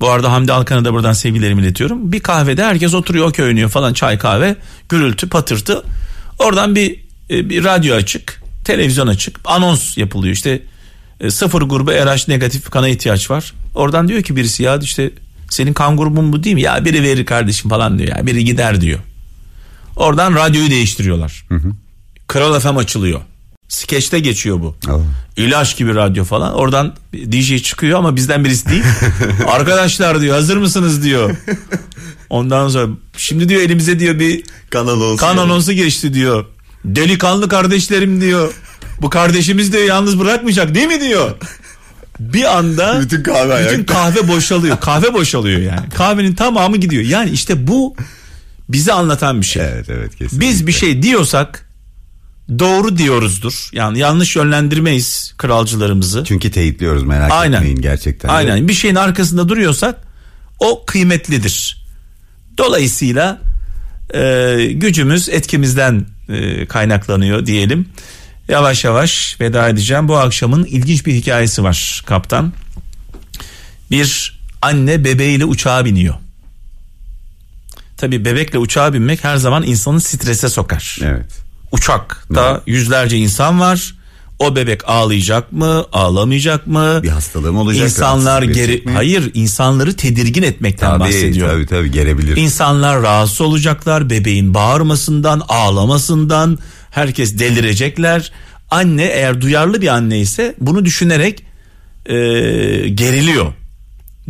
Bu 0.00 0.10
arada 0.10 0.32
Hamdi 0.32 0.52
Alkan'a 0.52 0.84
da 0.84 0.92
buradan 0.92 1.12
sevgilerimi 1.12 1.62
iletiyorum. 1.62 2.12
Bir 2.12 2.20
kahvede 2.20 2.64
herkes 2.64 2.94
oturuyor, 2.94 3.26
okey 3.26 3.44
oynuyor 3.44 3.70
falan 3.70 3.92
çay 3.92 4.18
kahve, 4.18 4.56
gürültü, 4.88 5.28
patırtı. 5.28 5.84
Oradan 6.38 6.74
bir 6.74 7.00
e, 7.30 7.48
bir 7.48 7.64
radyo 7.64 7.94
açık, 7.94 8.42
televizyon 8.64 9.06
açık, 9.06 9.40
anons 9.44 9.98
yapılıyor. 9.98 10.34
İşte 10.34 10.62
e, 11.20 11.30
sıfır 11.30 11.62
grubu 11.62 11.90
RH 11.90 12.28
negatif 12.28 12.70
kana 12.70 12.88
ihtiyaç 12.88 13.30
var. 13.30 13.52
Oradan 13.74 14.08
diyor 14.08 14.22
ki 14.22 14.36
birisi 14.36 14.62
ya 14.62 14.76
işte 14.76 15.10
senin 15.50 15.72
kan 15.72 15.96
grubun 15.96 16.32
bu 16.32 16.44
değil 16.44 16.54
mi? 16.54 16.62
Ya 16.62 16.84
biri 16.84 17.02
verir 17.02 17.26
kardeşim 17.26 17.70
falan 17.70 17.98
diyor 17.98 18.16
ya. 18.16 18.26
Biri 18.26 18.44
gider 18.44 18.80
diyor. 18.80 18.98
Oradan 19.96 20.34
radyoyu 20.34 20.70
değiştiriyorlar. 20.70 21.46
Kral 22.28 22.60
FM 22.60 22.76
açılıyor. 22.76 23.20
Skeçte 23.68 24.18
geçiyor 24.18 24.60
bu. 24.60 24.76
Oh. 24.90 25.00
İlaç 25.36 25.76
gibi 25.76 25.94
radyo 25.94 26.24
falan. 26.24 26.54
Oradan 26.54 26.94
DJ 27.14 27.62
çıkıyor 27.62 27.98
ama 27.98 28.16
bizden 28.16 28.44
birisi 28.44 28.68
değil. 28.70 28.82
Arkadaşlar 29.48 30.20
diyor 30.20 30.34
hazır 30.34 30.56
mısınız 30.56 31.04
diyor. 31.04 31.36
Ondan 32.30 32.68
sonra 32.68 32.88
şimdi 33.16 33.48
diyor 33.48 33.60
elimize 33.62 33.98
diyor 33.98 34.18
bir 34.18 34.44
Kanal 34.70 35.00
olsun. 35.00 35.16
kan 35.16 35.36
anonsu 35.36 35.72
geçti 35.72 36.14
diyor. 36.14 36.44
Delikanlı 36.84 37.48
kardeşlerim 37.48 38.20
diyor. 38.20 38.52
Bu 39.02 39.10
kardeşimiz 39.10 39.72
diyor 39.72 39.84
yalnız 39.84 40.20
bırakmayacak 40.20 40.74
değil 40.74 40.86
mi 40.88 41.00
diyor. 41.00 41.30
Bir 42.20 42.56
anda 42.58 43.00
Bütün 43.00 43.22
kahve 43.22 43.40
bütün 43.42 43.50
ayakta. 43.50 43.94
kahve 43.94 44.28
boşalıyor. 44.28 44.80
Kahve 44.80 45.14
boşalıyor 45.14 45.60
yani. 45.60 45.88
Kahvenin 45.94 46.34
tamamı 46.34 46.76
gidiyor. 46.76 47.02
Yani 47.04 47.30
işte 47.30 47.66
bu 47.66 47.96
bize 48.72 48.92
anlatan 48.92 49.40
bir 49.40 49.46
şey. 49.46 49.62
Evet, 49.64 49.90
evet 49.90 50.16
kesinlikle. 50.16 50.48
Biz 50.48 50.66
bir 50.66 50.72
şey 50.72 51.02
diyorsak 51.02 51.68
doğru 52.58 52.98
diyoruzdur. 52.98 53.68
Yani 53.72 53.98
yanlış 53.98 54.36
yönlendirmeyiz 54.36 55.34
kralcılarımızı. 55.38 56.24
Çünkü 56.26 56.50
teyitliyoruz 56.50 57.02
merak 57.02 57.32
Aynen. 57.32 57.56
etmeyin 57.56 57.80
gerçekten. 57.80 58.28
Aynen. 58.28 58.68
Bir 58.68 58.74
şeyin 58.74 58.94
arkasında 58.94 59.48
duruyorsak 59.48 60.00
o 60.60 60.84
kıymetlidir. 60.86 61.86
Dolayısıyla 62.58 63.40
e, 64.14 64.56
gücümüz 64.72 65.28
etkimizden 65.28 66.06
e, 66.28 66.66
kaynaklanıyor 66.66 67.46
diyelim. 67.46 67.88
Yavaş 68.48 68.84
yavaş 68.84 69.36
veda 69.40 69.68
edeceğim. 69.68 70.08
Bu 70.08 70.16
akşamın 70.16 70.64
ilginç 70.64 71.06
bir 71.06 71.14
hikayesi 71.14 71.62
var 71.62 72.02
kaptan. 72.06 72.52
Bir 73.90 74.40
anne 74.62 75.04
bebeğiyle 75.04 75.44
uçağa 75.44 75.84
biniyor. 75.84 76.14
Tabi 78.02 78.24
bebekle 78.24 78.58
uçağa 78.58 78.92
binmek 78.92 79.24
her 79.24 79.36
zaman 79.36 79.62
insanı 79.62 80.00
strese 80.00 80.48
sokar. 80.48 80.98
Evet. 81.02 81.26
Uçakta 81.72 82.62
yüzlerce 82.66 83.16
insan 83.16 83.60
var. 83.60 83.94
O 84.38 84.56
bebek 84.56 84.88
ağlayacak 84.88 85.52
mı, 85.52 85.84
ağlamayacak 85.92 86.66
mı? 86.66 87.00
Bir 87.02 87.08
hastalığım 87.08 87.56
olacak. 87.56 87.84
İnsanlar 87.84 88.42
geri 88.42 88.82
mi? 88.86 88.92
hayır 88.92 89.30
insanları 89.34 89.96
tedirgin 89.96 90.42
etmekten 90.42 90.88
Tabii, 90.90 91.00
bahsediyor. 91.00 91.48
tabii 91.48 91.66
tabii 91.66 91.90
gerebilir. 91.90 92.36
İnsanlar 92.36 93.02
rahatsız 93.02 93.40
olacaklar 93.40 94.10
bebeğin 94.10 94.54
bağırmasından, 94.54 95.42
ağlamasından, 95.48 96.58
herkes 96.90 97.38
delirecekler. 97.38 98.32
Anne 98.70 99.04
eğer 99.04 99.40
duyarlı 99.40 99.82
bir 99.82 99.88
anne 99.88 100.20
ise 100.20 100.54
bunu 100.60 100.84
düşünerek 100.84 101.44
e, 102.06 102.14
geriliyor. 102.88 103.52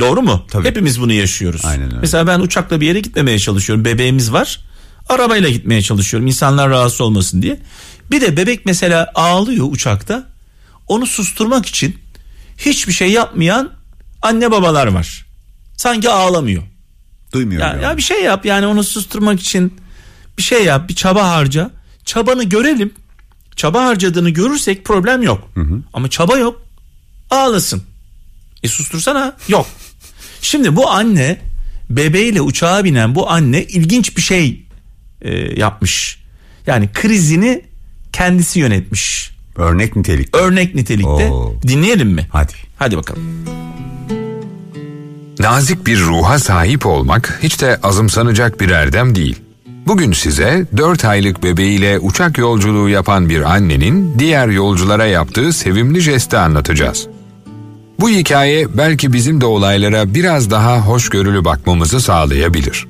Doğru 0.00 0.22
mu? 0.22 0.46
Tabii. 0.50 0.68
Hepimiz 0.68 1.00
bunu 1.00 1.12
yaşıyoruz. 1.12 1.64
Aynen 1.64 1.86
öyle. 1.86 2.00
Mesela 2.00 2.26
ben 2.26 2.40
uçakla 2.40 2.80
bir 2.80 2.86
yere 2.86 3.00
gitmemeye 3.00 3.38
çalışıyorum. 3.38 3.84
Bebeğimiz 3.84 4.32
var. 4.32 4.60
Arabayla 5.08 5.48
gitmeye 5.48 5.82
çalışıyorum. 5.82 6.26
İnsanlar 6.26 6.70
rahatsız 6.70 7.00
olmasın 7.00 7.42
diye. 7.42 7.60
Bir 8.10 8.20
de 8.20 8.36
bebek 8.36 8.66
mesela 8.66 9.10
ağlıyor 9.14 9.66
uçakta. 9.70 10.26
Onu 10.88 11.06
susturmak 11.06 11.66
için 11.66 11.98
hiçbir 12.58 12.92
şey 12.92 13.10
yapmayan 13.10 13.70
anne 14.22 14.50
babalar 14.50 14.86
var. 14.86 15.26
Sanki 15.76 16.10
ağlamıyor. 16.10 16.62
Duymuyorum. 17.32 17.66
Ya, 17.66 17.72
yani. 17.72 17.82
ya 17.82 17.96
bir 17.96 18.02
şey 18.02 18.22
yap 18.22 18.46
yani 18.46 18.66
onu 18.66 18.84
susturmak 18.84 19.40
için 19.40 19.74
bir 20.38 20.42
şey 20.42 20.64
yap 20.64 20.88
bir 20.88 20.94
çaba 20.94 21.28
harca. 21.30 21.70
Çabanı 22.04 22.44
görelim. 22.44 22.94
Çaba 23.56 23.84
harcadığını 23.84 24.30
görürsek 24.30 24.84
problem 24.84 25.22
yok. 25.22 25.48
Ama 25.92 26.10
çaba 26.10 26.38
yok. 26.38 26.62
Ağlasın. 27.30 27.82
E 28.62 28.68
sustursana. 28.68 29.36
Yok. 29.48 29.66
Şimdi 30.40 30.76
bu 30.76 30.90
anne 30.90 31.38
bebeğiyle 31.90 32.40
uçağa 32.40 32.84
binen 32.84 33.14
bu 33.14 33.30
anne 33.30 33.62
ilginç 33.62 34.16
bir 34.16 34.22
şey 34.22 34.66
e, 35.22 35.60
yapmış. 35.60 36.22
Yani 36.66 36.88
krizini 36.94 37.62
kendisi 38.12 38.60
yönetmiş. 38.60 39.32
Örnek 39.56 39.96
nitelik. 39.96 40.36
Örnek 40.36 40.74
nitelikte. 40.74 41.30
Oo. 41.30 41.54
Dinleyelim 41.62 42.08
mi? 42.08 42.26
Hadi. 42.30 42.52
Hadi 42.76 42.96
bakalım. 42.96 43.22
Nazik 45.38 45.86
bir 45.86 46.00
ruha 46.00 46.38
sahip 46.38 46.86
olmak 46.86 47.38
hiç 47.42 47.60
de 47.60 47.78
azımsanacak 47.82 48.60
bir 48.60 48.70
erdem 48.70 49.14
değil. 49.14 49.36
Bugün 49.86 50.12
size 50.12 50.66
4 50.76 51.04
aylık 51.04 51.42
bebeğiyle 51.42 51.98
uçak 51.98 52.38
yolculuğu 52.38 52.88
yapan 52.88 53.28
bir 53.28 53.54
annenin 53.54 54.18
diğer 54.18 54.48
yolculara 54.48 55.06
yaptığı 55.06 55.52
sevimli 55.52 56.00
jesti 56.00 56.36
anlatacağız. 56.36 57.08
Bu 58.02 58.08
hikaye 58.08 58.66
belki 58.78 59.12
bizim 59.12 59.40
de 59.40 59.46
olaylara 59.46 60.14
biraz 60.14 60.50
daha 60.50 60.78
hoşgörülü 60.78 61.44
bakmamızı 61.44 62.00
sağlayabilir. 62.00 62.86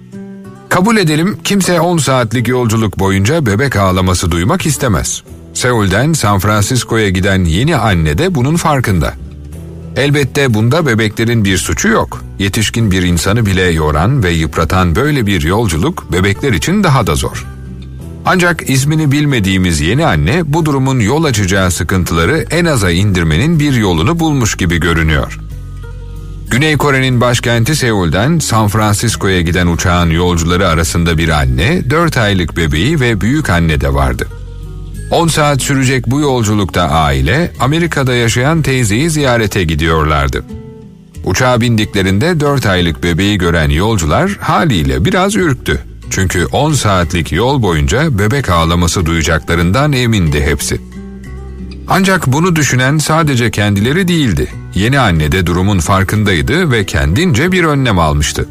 Kabul 0.68 0.96
edelim 0.96 1.38
kimse 1.44 1.80
10 1.80 1.98
saatlik 1.98 2.48
yolculuk 2.48 2.98
boyunca 2.98 3.46
bebek 3.46 3.76
ağlaması 3.76 4.30
duymak 4.30 4.66
istemez. 4.66 5.22
Seul'den 5.54 6.12
San 6.12 6.38
Francisco'ya 6.38 7.08
giden 7.08 7.44
yeni 7.44 7.76
anne 7.76 8.18
de 8.18 8.34
bunun 8.34 8.56
farkında. 8.56 9.14
Elbette 9.96 10.54
bunda 10.54 10.86
bebeklerin 10.86 11.44
bir 11.44 11.56
suçu 11.56 11.88
yok. 11.88 12.22
Yetişkin 12.38 12.90
bir 12.90 13.02
insanı 13.02 13.46
bile 13.46 13.62
yoran 13.62 14.22
ve 14.22 14.30
yıpratan 14.30 14.96
böyle 14.96 15.26
bir 15.26 15.42
yolculuk 15.42 16.12
bebekler 16.12 16.52
için 16.52 16.84
daha 16.84 17.06
da 17.06 17.14
zor. 17.14 17.46
Ancak 18.26 18.70
ismini 18.70 19.12
bilmediğimiz 19.12 19.80
yeni 19.80 20.06
anne 20.06 20.42
bu 20.46 20.64
durumun 20.64 21.00
yol 21.00 21.24
açacağı 21.24 21.70
sıkıntıları 21.70 22.46
en 22.50 22.64
aza 22.64 22.90
indirmenin 22.90 23.58
bir 23.58 23.72
yolunu 23.72 24.18
bulmuş 24.20 24.56
gibi 24.56 24.80
görünüyor. 24.80 25.38
Güney 26.50 26.76
Kore'nin 26.76 27.20
başkenti 27.20 27.76
Seul'den 27.76 28.38
San 28.38 28.68
Francisco'ya 28.68 29.40
giden 29.40 29.66
uçağın 29.66 30.10
yolcuları 30.10 30.68
arasında 30.68 31.18
bir 31.18 31.28
anne, 31.28 31.90
4 31.90 32.16
aylık 32.16 32.56
bebeği 32.56 33.00
ve 33.00 33.20
büyük 33.20 33.50
anne 33.50 33.80
de 33.80 33.94
vardı. 33.94 34.28
10 35.10 35.28
saat 35.28 35.62
sürecek 35.62 36.06
bu 36.06 36.20
yolculukta 36.20 36.82
aile 36.82 37.52
Amerika'da 37.60 38.14
yaşayan 38.14 38.62
teyzeyi 38.62 39.10
ziyarete 39.10 39.64
gidiyorlardı. 39.64 40.44
Uçağa 41.24 41.60
bindiklerinde 41.60 42.40
4 42.40 42.66
aylık 42.66 43.02
bebeği 43.02 43.38
gören 43.38 43.70
yolcular 43.70 44.30
haliyle 44.40 45.04
biraz 45.04 45.36
ürktü. 45.36 45.91
Çünkü 46.12 46.46
10 46.46 46.72
saatlik 46.72 47.32
yol 47.32 47.62
boyunca 47.62 48.18
bebek 48.18 48.50
ağlaması 48.50 49.06
duyacaklarından 49.06 49.92
emindi 49.92 50.42
hepsi. 50.42 50.80
Ancak 51.88 52.26
bunu 52.26 52.56
düşünen 52.56 52.98
sadece 52.98 53.50
kendileri 53.50 54.08
değildi. 54.08 54.52
Yeni 54.74 55.00
anne 55.00 55.32
de 55.32 55.46
durumun 55.46 55.78
farkındaydı 55.78 56.70
ve 56.70 56.86
kendince 56.86 57.52
bir 57.52 57.64
önlem 57.64 57.98
almıştı. 57.98 58.48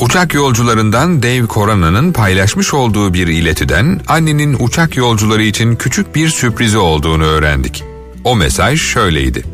Uçak 0.00 0.34
yolcularından 0.34 1.22
Dave 1.22 1.46
Corana'nın 1.50 2.12
paylaşmış 2.12 2.74
olduğu 2.74 3.14
bir 3.14 3.26
iletiden 3.26 4.00
annenin 4.08 4.56
uçak 4.60 4.96
yolcuları 4.96 5.42
için 5.42 5.76
küçük 5.76 6.14
bir 6.14 6.28
sürprizi 6.28 6.78
olduğunu 6.78 7.24
öğrendik. 7.24 7.84
O 8.24 8.36
mesaj 8.36 8.80
şöyleydi. 8.80 9.44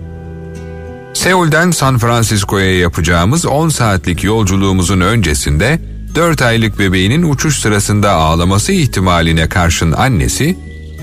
Seul'den 1.14 1.70
San 1.70 1.98
Francisco'ya 1.98 2.79
yapacağımız 2.79 3.46
10 3.46 3.68
saatlik 3.68 4.24
yolculuğumuzun 4.24 5.00
öncesinde 5.00 5.96
4 6.16 6.42
aylık 6.42 6.79
bebeğinin 6.79 7.22
uçuş 7.22 7.59
sırasında 7.59 8.12
ağlaması 8.12 8.72
ihtimaline 8.72 9.48
karşın 9.48 9.92
annesi, 9.92 10.59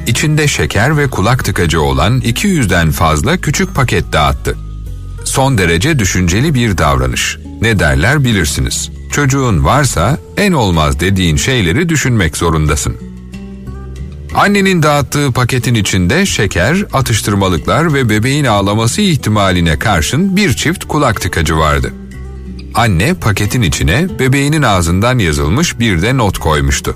içinde 0.08 0.48
şeker 0.48 0.98
ve 0.98 1.10
kulak 1.10 1.46
tıkacı 1.46 1.82
olan 1.82 2.22
200'den 2.22 2.92
fazla 2.92 3.38
küçük 3.38 3.76
paket 3.76 4.14
dağıttı. 4.14 4.58
Son 5.24 5.58
derece 5.58 6.00
düşünceli 6.00 6.54
bir 6.54 6.78
davranış. 6.78 7.38
Ne 7.62 7.80
derler 7.80 8.24
bilirsiniz. 8.24 8.92
Çocuğun 9.12 9.66
varsa 9.66 10.18
en 10.38 10.52
olmaz 10.52 11.00
dediğin 11.00 11.36
şeyleri 11.36 11.90
düşünmek 11.90 12.38
zorundasın. 12.38 12.96
Annenin 14.36 14.84
dağıttığı 14.84 15.32
paketin 15.32 15.76
içinde 15.76 16.26
şeker, 16.26 16.86
atıştırmalıklar 16.94 17.94
ve 17.94 18.10
bebeğin 18.10 18.46
ağlaması 18.46 19.02
ihtimaline 19.02 19.80
karşın 19.80 20.36
bir 20.36 20.54
çift 20.54 20.86
kulak 20.86 21.22
tıkacı 21.22 21.58
vardı. 21.58 21.94
Anne 22.76 23.14
paketin 23.14 23.62
içine 23.62 24.08
bebeğinin 24.20 24.62
ağzından 24.62 25.20
yazılmış 25.20 25.80
bir 25.80 26.02
de 26.02 26.18
not 26.18 26.38
koymuştu. 26.38 26.96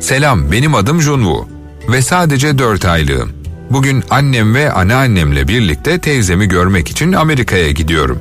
Selam 0.00 0.52
benim 0.52 0.74
adım 0.74 1.00
Junwoo 1.00 1.48
ve 1.88 2.02
sadece 2.02 2.58
4 2.58 2.84
aylığım. 2.84 3.32
Bugün 3.70 4.04
annem 4.10 4.54
ve 4.54 4.72
anneannemle 4.72 5.48
birlikte 5.48 5.98
teyzemi 5.98 6.48
görmek 6.48 6.90
için 6.90 7.12
Amerika'ya 7.12 7.70
gidiyorum. 7.70 8.18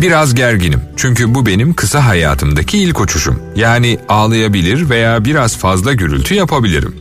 Biraz 0.00 0.34
gerginim 0.34 0.80
çünkü 0.96 1.34
bu 1.34 1.46
benim 1.46 1.74
kısa 1.74 2.06
hayatımdaki 2.06 2.78
ilk 2.78 3.00
uçuşum. 3.00 3.42
Yani 3.56 3.98
ağlayabilir 4.08 4.90
veya 4.90 5.24
biraz 5.24 5.56
fazla 5.56 5.92
gürültü 5.92 6.34
yapabilirim. 6.34 6.96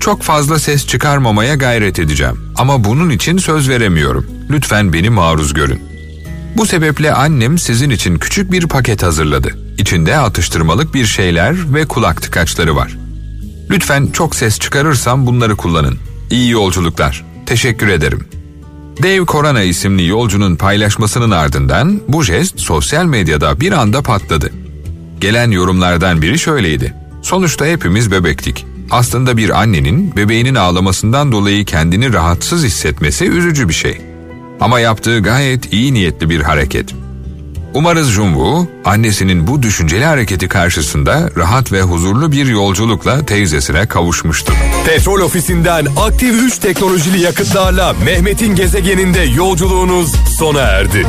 Çok 0.00 0.22
fazla 0.22 0.58
ses 0.58 0.86
çıkarmamaya 0.86 1.54
gayret 1.54 1.98
edeceğim 1.98 2.36
ama 2.56 2.84
bunun 2.84 3.10
için 3.10 3.38
söz 3.38 3.68
veremiyorum. 3.68 4.26
Lütfen 4.50 4.92
beni 4.92 5.10
maruz 5.10 5.54
görün. 5.54 5.85
Bu 6.56 6.66
sebeple 6.66 7.12
annem 7.12 7.58
sizin 7.58 7.90
için 7.90 8.18
küçük 8.18 8.52
bir 8.52 8.68
paket 8.68 9.02
hazırladı. 9.02 9.58
İçinde 9.78 10.16
atıştırmalık 10.16 10.94
bir 10.94 11.06
şeyler 11.06 11.74
ve 11.74 11.84
kulak 11.84 12.22
tıkaçları 12.22 12.76
var. 12.76 12.96
Lütfen 13.70 14.06
çok 14.06 14.36
ses 14.36 14.58
çıkarırsam 14.58 15.26
bunları 15.26 15.56
kullanın. 15.56 15.98
İyi 16.30 16.50
yolculuklar. 16.50 17.24
Teşekkür 17.46 17.88
ederim. 17.88 18.28
Dave 19.02 19.26
Corana 19.26 19.62
isimli 19.62 20.06
yolcunun 20.06 20.56
paylaşmasının 20.56 21.30
ardından 21.30 22.00
bu 22.08 22.24
jest 22.24 22.60
sosyal 22.60 23.04
medyada 23.04 23.60
bir 23.60 23.72
anda 23.72 24.02
patladı. 24.02 24.50
Gelen 25.20 25.50
yorumlardan 25.50 26.22
biri 26.22 26.38
şöyleydi. 26.38 26.94
Sonuçta 27.22 27.66
hepimiz 27.66 28.10
bebektik. 28.10 28.66
Aslında 28.90 29.36
bir 29.36 29.60
annenin 29.60 30.16
bebeğinin 30.16 30.54
ağlamasından 30.54 31.32
dolayı 31.32 31.64
kendini 31.64 32.12
rahatsız 32.12 32.64
hissetmesi 32.64 33.24
üzücü 33.24 33.68
bir 33.68 33.74
şey. 33.74 34.15
Ama 34.60 34.80
yaptığı 34.80 35.20
gayet 35.22 35.72
iyi 35.72 35.94
niyetli 35.94 36.30
bir 36.30 36.40
hareket. 36.40 36.94
Umarız 37.74 38.10
Junwoo, 38.10 38.66
annesinin 38.84 39.46
bu 39.46 39.62
düşünceli 39.62 40.04
hareketi 40.04 40.48
karşısında 40.48 41.30
rahat 41.36 41.72
ve 41.72 41.82
huzurlu 41.82 42.32
bir 42.32 42.46
yolculukla 42.46 43.26
teyzesine 43.26 43.86
kavuşmuştur. 43.86 44.54
Petrol 44.86 45.20
ofisinden 45.20 45.86
aktif 45.96 46.42
3 46.42 46.58
teknolojili 46.58 47.20
yakıtlarla 47.20 47.92
Mehmet'in 48.04 48.54
gezegeninde 48.54 49.20
yolculuğunuz 49.20 50.12
sona 50.38 50.60
erdi. 50.60 51.06